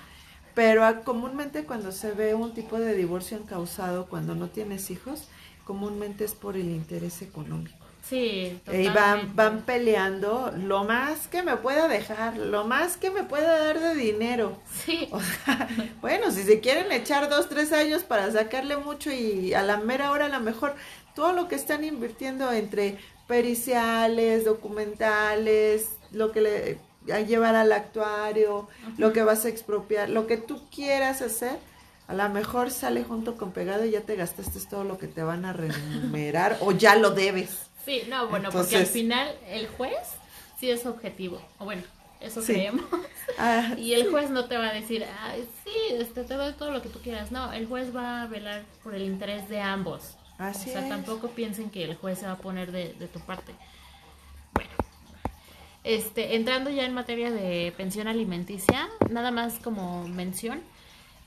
Pero 0.55 1.03
comúnmente 1.03 1.65
cuando 1.65 1.91
se 1.91 2.11
ve 2.11 2.33
un 2.33 2.53
tipo 2.53 2.79
de 2.79 2.95
divorcio 2.95 3.37
encausado 3.37 4.07
cuando 4.07 4.33
no 4.33 4.47
tienes 4.47 4.89
hijos, 4.89 5.27
comúnmente 5.65 6.23
es 6.23 6.33
por 6.33 6.55
el 6.55 6.69
interés 6.69 7.21
económico. 7.21 7.84
Sí, 8.09 8.61
Y 8.71 8.89
van, 8.89 9.35
van 9.35 9.61
peleando 9.63 10.53
lo 10.55 10.83
más 10.83 11.27
que 11.27 11.41
me 11.41 11.57
pueda 11.57 11.87
dejar, 11.87 12.37
lo 12.37 12.63
más 12.63 12.97
que 12.97 13.09
me 13.09 13.23
pueda 13.23 13.57
dar 13.65 13.79
de 13.79 13.95
dinero. 13.95 14.59
Sí. 14.85 15.09
O 15.11 15.19
sea, 15.19 15.67
bueno, 16.01 16.29
si 16.29 16.43
se 16.43 16.59
quieren 16.59 16.91
echar 16.91 17.29
dos, 17.29 17.49
tres 17.49 17.71
años 17.71 18.03
para 18.03 18.31
sacarle 18.31 18.77
mucho 18.77 19.11
y 19.11 19.53
a 19.53 19.63
la 19.63 19.77
mera 19.77 20.11
hora 20.11 20.25
a 20.25 20.29
lo 20.29 20.39
mejor 20.39 20.75
todo 21.15 21.33
lo 21.33 21.47
que 21.47 21.55
están 21.55 21.83
invirtiendo 21.83 22.51
entre 22.51 22.99
periciales, 23.27 24.45
documentales, 24.45 25.89
lo 26.11 26.31
que 26.31 26.41
le 26.41 26.79
a 27.11 27.19
llevar 27.21 27.55
al 27.55 27.71
actuario, 27.71 28.67
lo 28.97 29.13
que 29.13 29.23
vas 29.23 29.45
a 29.45 29.49
expropiar, 29.49 30.09
lo 30.09 30.27
que 30.27 30.37
tú 30.37 30.61
quieras 30.69 31.21
hacer, 31.21 31.57
a 32.07 32.13
lo 32.13 32.27
mejor 32.29 32.71
sale 32.71 33.03
junto 33.03 33.35
con 33.37 33.51
pegado 33.51 33.85
y 33.85 33.91
ya 33.91 34.01
te 34.01 34.15
gastaste 34.15 34.59
todo 34.69 34.83
lo 34.83 34.97
que 34.97 35.07
te 35.07 35.23
van 35.23 35.45
a 35.45 35.53
remunerar 35.53 36.57
o 36.61 36.71
ya 36.71 36.95
lo 36.95 37.11
debes. 37.11 37.69
Sí, 37.85 38.03
no, 38.09 38.27
bueno, 38.27 38.49
porque 38.51 38.77
al 38.77 38.87
final 38.87 39.35
el 39.47 39.67
juez 39.67 40.17
sí 40.59 40.69
es 40.69 40.85
objetivo, 40.85 41.41
o 41.59 41.65
bueno, 41.65 41.83
eso 42.19 42.41
creemos. 42.41 42.85
Ah, 43.37 43.73
y 43.77 43.93
el 43.93 44.09
juez 44.11 44.29
no 44.29 44.45
te 44.45 44.57
va 44.57 44.69
a 44.69 44.73
decir, 44.73 45.05
Ay, 45.21 45.47
sí, 45.63 45.71
este, 45.91 46.23
te 46.23 46.35
doy 46.35 46.53
todo 46.53 46.71
lo 46.71 46.81
que 46.81 46.89
tú 46.89 46.99
quieras. 46.99 47.31
No, 47.31 47.51
el 47.51 47.67
juez 47.67 47.93
va 47.93 48.21
a 48.21 48.27
velar 48.27 48.63
por 48.83 48.93
el 48.95 49.01
interés 49.01 49.49
de 49.49 49.59
ambos. 49.59 50.15
Así 50.37 50.69
o 50.69 50.73
sea, 50.73 50.87
tampoco 50.87 51.29
piensen 51.29 51.69
que 51.69 51.83
el 51.83 51.95
juez 51.95 52.19
se 52.19 52.27
va 52.27 52.33
a 52.33 52.37
poner 52.37 52.71
de, 52.71 52.93
de 52.93 53.07
tu 53.07 53.19
parte. 53.19 53.53
Este, 55.83 56.35
entrando 56.35 56.71
ya 56.71 56.83
en 56.83 56.95
materia 56.95 57.31
de 57.31 57.71
pensión 57.77 58.07
alimenticia, 58.07 58.89
nada 59.11 59.29
más 59.29 59.59
como 59.59 60.07
mención, 60.07 60.61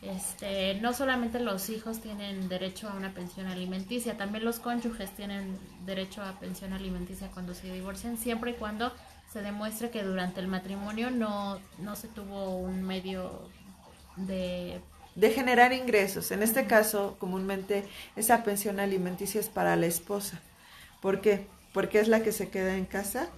este, 0.01 0.75
no 0.77 0.93
solamente 0.93 1.41
los 1.41 1.71
hijos 1.71 2.01
tienen 2.01 2.49
derecho 2.49 2.89
a 2.89 2.95
una 2.95 3.13
pensión 3.13 3.47
alimenticia, 3.47 4.17
también 4.17 4.45
los 4.45 4.61
cónyuges 4.61 5.11
tienen 5.11 5.59
derecho 5.85 6.23
a 6.23 6.39
pensión 6.39 6.73
alimenticia 6.73 7.29
cuando 7.33 7.55
se 7.55 7.73
divorcian, 7.73 8.17
siempre 8.17 8.53
y 8.53 8.55
cuando 8.55 8.93
se 9.33 9.43
demuestre 9.43 9.91
que 9.91 10.05
durante 10.05 10.41
el 10.41 10.47
matrimonio 10.47 11.11
no, 11.11 11.59
no 11.79 11.97
se 11.97 12.09
tuvo 12.09 12.57
un 12.57 12.83
medio 12.83 13.49
de... 14.17 14.81
De 15.17 15.31
generar 15.33 15.73
ingresos. 15.73 16.31
En 16.31 16.45
este 16.45 16.67
caso, 16.67 17.17
comúnmente, 17.19 17.85
esa 18.15 18.45
pensión 18.45 18.79
alimenticia 18.79 19.41
es 19.41 19.49
para 19.49 19.75
la 19.75 19.87
esposa. 19.87 20.41
¿Por 21.01 21.21
qué? 21.21 21.49
Porque 21.73 21.99
es 21.99 22.07
la 22.07 22.23
que 22.23 22.31
se 22.31 22.51
queda 22.51 22.77
en 22.77 22.85
casa 22.85 23.29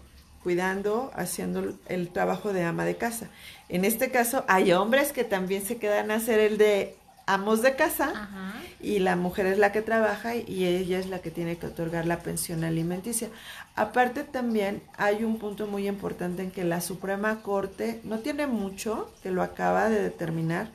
cuidando, 0.43 1.11
haciendo 1.15 1.75
el 1.87 2.09
trabajo 2.09 2.53
de 2.53 2.65
ama 2.65 2.85
de 2.85 2.97
casa. 2.97 3.29
En 3.69 3.85
este 3.85 4.11
caso, 4.11 4.45
hay 4.49 4.73
hombres 4.73 5.13
que 5.13 5.25
también 5.25 5.65
se 5.65 5.77
quedan 5.77 6.11
a 6.11 6.17
hacer 6.17 6.41
el 6.41 6.59
de 6.59 6.97
amos 7.27 7.63
de 7.63 7.77
casa 7.77 8.59
y 8.81 8.99
la 8.99 9.15
mujer 9.15 9.47
es 9.47 9.59
la 9.59 9.71
que 9.73 9.83
trabaja 9.83 10.35
y 10.35 10.67
ella 10.67 10.99
es 10.99 11.07
la 11.07 11.21
que 11.21 11.31
tiene 11.31 11.59
que 11.59 11.67
otorgar 11.67 12.07
la 12.07 12.21
pensión 12.21 12.65
alimenticia. 12.65 13.29
Aparte 13.77 14.25
también 14.25 14.83
hay 14.97 15.23
un 15.23 15.39
punto 15.39 15.67
muy 15.67 15.87
importante 15.87 16.43
en 16.43 16.51
que 16.51 16.65
la 16.65 16.81
Suprema 16.81 17.43
Corte 17.43 18.01
no 18.05 18.19
tiene 18.19 18.47
mucho, 18.47 19.13
que 19.23 19.31
lo 19.31 19.43
acaba 19.43 19.89
de 19.89 20.03
determinar, 20.03 20.71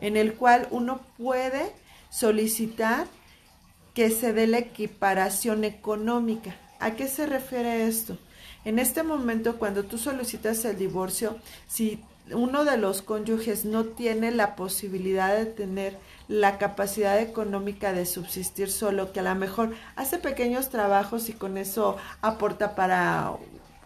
en 0.00 0.16
el 0.16 0.34
cual 0.34 0.68
uno 0.70 1.00
puede 1.18 1.72
solicitar 2.08 3.06
que 3.92 4.10
se 4.10 4.32
dé 4.32 4.46
la 4.46 4.58
equiparación 4.58 5.64
económica. 5.64 6.54
¿A 6.78 6.92
qué 6.92 7.08
se 7.08 7.26
refiere 7.26 7.86
esto? 7.86 8.16
En 8.64 8.78
este 8.78 9.02
momento, 9.02 9.56
cuando 9.56 9.84
tú 9.84 9.96
solicitas 9.96 10.64
el 10.64 10.76
divorcio, 10.76 11.36
si 11.66 12.02
uno 12.32 12.64
de 12.64 12.76
los 12.76 13.02
cónyuges 13.02 13.64
no 13.64 13.84
tiene 13.84 14.30
la 14.30 14.54
posibilidad 14.54 15.34
de 15.34 15.46
tener 15.46 15.98
la 16.28 16.58
capacidad 16.58 17.18
económica 17.18 17.92
de 17.92 18.06
subsistir 18.06 18.70
solo, 18.70 19.12
que 19.12 19.20
a 19.20 19.24
lo 19.24 19.34
mejor 19.34 19.74
hace 19.96 20.18
pequeños 20.18 20.68
trabajos 20.68 21.28
y 21.28 21.32
con 21.32 21.58
eso 21.58 21.96
aporta 22.20 22.74
para 22.74 23.32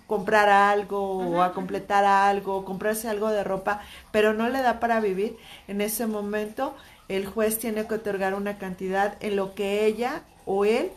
comprar 0.06 0.48
algo 0.48 1.18
o 1.18 1.42
a 1.42 1.54
completar 1.54 2.04
algo, 2.04 2.64
comprarse 2.64 3.08
algo 3.08 3.30
de 3.30 3.44
ropa, 3.44 3.80
pero 4.10 4.34
no 4.34 4.48
le 4.48 4.60
da 4.60 4.78
para 4.80 5.00
vivir, 5.00 5.36
en 5.68 5.80
ese 5.80 6.06
momento 6.06 6.74
el 7.08 7.26
juez 7.26 7.58
tiene 7.58 7.86
que 7.86 7.94
otorgar 7.94 8.34
una 8.34 8.58
cantidad 8.58 9.16
en 9.20 9.36
lo 9.36 9.54
que 9.54 9.86
ella 9.86 10.22
o 10.44 10.64
él 10.64 10.90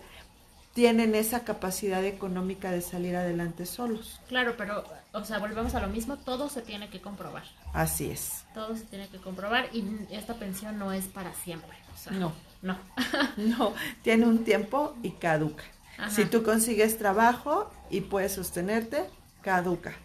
tienen 0.77 1.15
esa 1.15 1.39
capacidad 1.43 2.05
económica 2.05 2.69
de 2.69 2.81
salir 2.81 3.15
adelante 3.15 3.65
solos. 3.65 4.21
Claro, 4.27 4.53
pero, 4.59 4.83
o 5.11 5.25
sea, 5.25 5.39
volvemos 5.39 5.73
a 5.73 5.79
lo 5.79 5.87
mismo, 5.87 6.17
todo 6.17 6.49
se 6.49 6.61
tiene 6.61 6.87
que 6.91 7.01
comprobar. 7.01 7.45
Así 7.73 8.11
es. 8.11 8.45
Todo 8.53 8.77
se 8.77 8.83
tiene 8.83 9.07
que 9.07 9.17
comprobar 9.17 9.69
y 9.73 9.83
esta 10.11 10.35
pensión 10.35 10.77
no 10.77 10.93
es 10.93 11.05
para 11.05 11.33
siempre. 11.33 11.75
no. 12.11 12.31
No. 12.61 12.77
no, 13.37 13.73
tiene 14.03 14.27
un 14.27 14.43
tiempo 14.43 14.95
y 15.01 15.13
caduca. 15.13 15.63
Si 16.11 16.25
tú 16.25 16.43
consigues 16.43 16.99
trabajo 16.99 17.71
y 17.89 18.01
puedes 18.01 18.33
sostenerte, 18.33 19.03
caduca. 19.41 19.95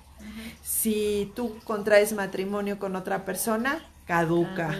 Si 0.62 1.30
tú 1.36 1.58
contraes 1.64 2.14
matrimonio 2.14 2.78
con 2.78 2.96
otra 2.96 3.26
persona, 3.26 3.84
caduca. 4.06 4.74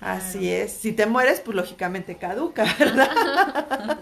Así 0.00 0.50
es. 0.50 0.72
Si 0.72 0.92
te 0.92 1.06
mueres, 1.06 1.40
pues 1.40 1.56
lógicamente 1.56 2.16
caduca, 2.16 2.64
¿verdad? 2.78 3.98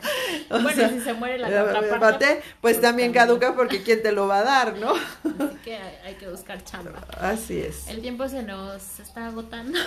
bueno, 0.51 0.89
si 0.89 1.01
se 1.01 1.15
muere 1.15 1.39
la 1.39 1.65
otra 1.65 1.99
parte, 1.99 2.27
pues, 2.61 2.77
pues, 2.77 2.81
también, 2.81 3.13
caduca 3.13 3.55
porque 3.55 3.83
quién 3.83 4.03
te 4.03 4.13
lo 4.13 4.27
va 4.27 4.39
a 4.39 4.43
dar, 4.43 4.77
¿no? 4.77 4.93
Así 4.93 5.57
que 5.65 5.77
hay, 5.77 6.15
que 6.15 6.29
buscar 6.29 6.63
chamba. 6.65 7.07
Así 7.21 7.61
es. 7.61 7.89
El 7.89 8.01
tiempo 8.01 8.29
se 8.29 8.43
nos 8.43 9.01
está 9.01 9.27
agotando. 9.27 9.79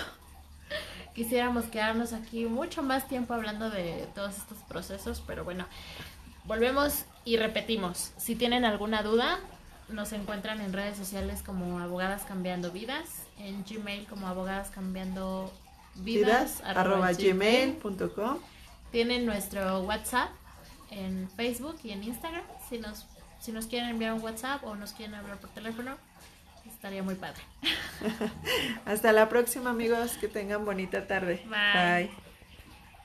Quisiéramos 1.14 1.66
quedarnos 1.66 2.12
aquí 2.12 2.46
mucho 2.46 2.84
más 2.84 3.08
tiempo 3.08 3.34
hablando 3.34 3.70
de 3.70 4.08
todos 4.14 4.38
estos 4.38 4.58
procesos, 4.68 5.24
pero 5.26 5.46
bueno, 5.46 5.66
volvemos 6.44 7.06
y 7.24 7.38
repetimos. 7.38 8.12
Si 8.18 8.36
tienen 8.36 8.66
alguna 8.66 9.02
duda, 9.02 9.40
nos 9.88 10.12
encuentran 10.12 10.60
en 10.60 10.74
redes 10.74 10.98
sociales 10.98 11.42
como 11.42 11.80
Abogadas 11.80 12.24
Cambiando 12.24 12.72
Vidas, 12.72 13.25
en 13.40 13.64
Gmail 13.64 14.06
como 14.08 14.28
Abogadas 14.28 14.70
Cambiando 14.70 15.52
Vidas, 15.96 16.62
arroba 16.64 17.14
gmail.com. 17.14 18.40
Tienen 18.92 19.26
nuestro 19.26 19.82
WhatsApp 19.82 20.30
en 20.92 21.30
Facebook 21.36 21.78
y 21.84 21.92
en 21.92 22.04
Instagram. 22.04 22.44
Si 22.70 22.80
nos, 22.80 23.06
si 23.40 23.52
nos 23.52 23.68
quieren 23.68 23.90
enviar 23.90 24.14
un 24.14 24.22
WhatsApp 24.22 24.64
o 24.64 24.76
nos 24.76 24.94
quieren 24.94 25.16
hablar 25.16 25.38
por 25.38 25.50
teléfono, 25.52 25.96
estaría 26.68 27.04
muy 27.04 27.16
padre. 27.16 27.42
Hasta 28.86 29.12
la 29.12 29.30
próxima 29.30 29.70
amigos, 29.70 30.18
que 30.18 30.28
tengan 30.28 30.66
bonita 30.66 31.08
tarde. 31.08 31.46
Bye. 31.50 32.25